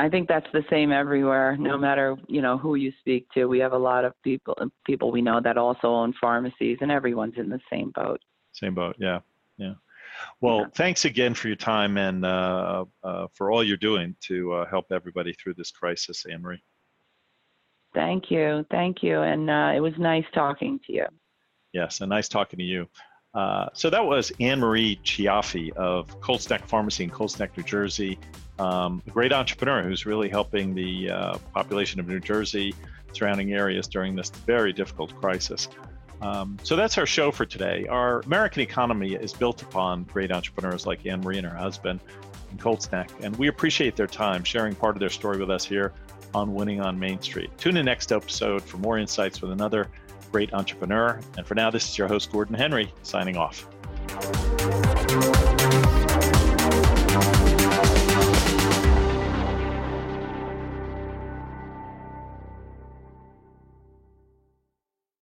I 0.00 0.08
think 0.08 0.28
that's 0.28 0.46
the 0.54 0.64
same 0.70 0.92
everywhere. 0.92 1.56
No 1.58 1.76
matter 1.76 2.16
you 2.26 2.40
know 2.40 2.56
who 2.56 2.74
you 2.74 2.90
speak 3.00 3.28
to, 3.34 3.44
we 3.46 3.58
have 3.58 3.74
a 3.74 3.78
lot 3.78 4.04
of 4.06 4.14
people 4.24 4.56
people 4.86 5.12
we 5.12 5.20
know 5.20 5.40
that 5.42 5.58
also 5.58 5.88
own 5.88 6.14
pharmacies, 6.18 6.78
and 6.80 6.90
everyone's 6.90 7.34
in 7.36 7.50
the 7.50 7.60
same 7.70 7.90
boat. 7.90 8.18
Same 8.52 8.74
boat. 8.74 8.96
Yeah. 8.98 9.20
Yeah. 9.58 9.74
Well, 10.40 10.60
Yeah. 10.60 10.66
thanks 10.74 11.04
again 11.04 11.34
for 11.34 11.48
your 11.48 11.56
time 11.56 11.98
and 11.98 12.24
uh, 12.24 12.86
uh, 13.04 13.26
for 13.34 13.50
all 13.52 13.62
you're 13.62 13.76
doing 13.76 14.16
to 14.22 14.52
uh, 14.54 14.66
help 14.70 14.90
everybody 14.90 15.34
through 15.34 15.54
this 15.54 15.70
crisis, 15.70 16.24
Anne 16.24 16.40
Marie. 16.42 16.62
Thank 17.94 18.30
you, 18.30 18.64
thank 18.70 19.02
you, 19.02 19.20
and 19.20 19.50
uh, 19.50 19.72
it 19.74 19.80
was 19.80 19.94
nice 19.98 20.24
talking 20.32 20.78
to 20.86 20.92
you. 20.92 21.06
Yes, 21.72 22.00
and 22.00 22.10
nice 22.10 22.28
talking 22.28 22.58
to 22.58 22.64
you. 22.64 22.88
Uh, 23.34 23.66
so 23.74 23.90
that 23.90 24.04
was 24.04 24.32
Anne 24.40 24.58
Marie 24.58 24.98
Chiaffi 25.04 25.72
of 25.72 26.20
Colts 26.20 26.48
Neck 26.50 26.66
Pharmacy 26.66 27.04
in 27.04 27.10
Colts 27.10 27.38
Neck, 27.38 27.56
New 27.56 27.62
Jersey, 27.62 28.18
um, 28.58 29.02
a 29.06 29.10
great 29.10 29.32
entrepreneur 29.32 29.82
who's 29.82 30.04
really 30.04 30.28
helping 30.28 30.74
the 30.74 31.10
uh, 31.10 31.38
population 31.54 32.00
of 32.00 32.08
New 32.08 32.20
Jersey, 32.20 32.74
surrounding 33.12 33.52
areas 33.52 33.86
during 33.86 34.14
this 34.16 34.30
very 34.30 34.72
difficult 34.72 35.14
crisis. 35.20 35.68
Um, 36.20 36.58
so 36.62 36.76
that's 36.76 36.98
our 36.98 37.06
show 37.06 37.30
for 37.30 37.46
today. 37.46 37.86
Our 37.88 38.20
American 38.20 38.62
economy 38.62 39.14
is 39.14 39.32
built 39.32 39.62
upon 39.62 40.04
great 40.04 40.30
entrepreneurs 40.30 40.86
like 40.86 41.06
Anne 41.06 41.20
Marie 41.22 41.38
and 41.38 41.46
her 41.46 41.56
husband 41.56 42.00
in 42.50 42.58
Colts 42.58 42.90
Neck, 42.92 43.10
and 43.22 43.34
we 43.36 43.48
appreciate 43.48 43.96
their 43.96 44.06
time 44.06 44.44
sharing 44.44 44.74
part 44.74 44.96
of 44.96 45.00
their 45.00 45.08
story 45.08 45.38
with 45.38 45.50
us 45.50 45.64
here 45.64 45.92
on 46.34 46.54
Winning 46.54 46.80
on 46.80 46.98
Main 46.98 47.20
Street. 47.20 47.50
Tune 47.58 47.76
in 47.76 47.84
next 47.84 48.12
episode 48.12 48.62
for 48.62 48.78
more 48.78 48.98
insights 48.98 49.40
with 49.40 49.50
another 49.50 49.88
great 50.30 50.52
entrepreneur. 50.54 51.20
And 51.36 51.46
for 51.46 51.54
now, 51.54 51.70
this 51.70 51.88
is 51.88 51.98
your 51.98 52.08
host, 52.08 52.30
Gordon 52.32 52.54
Henry, 52.54 52.92
signing 53.02 53.36
off. 53.36 53.66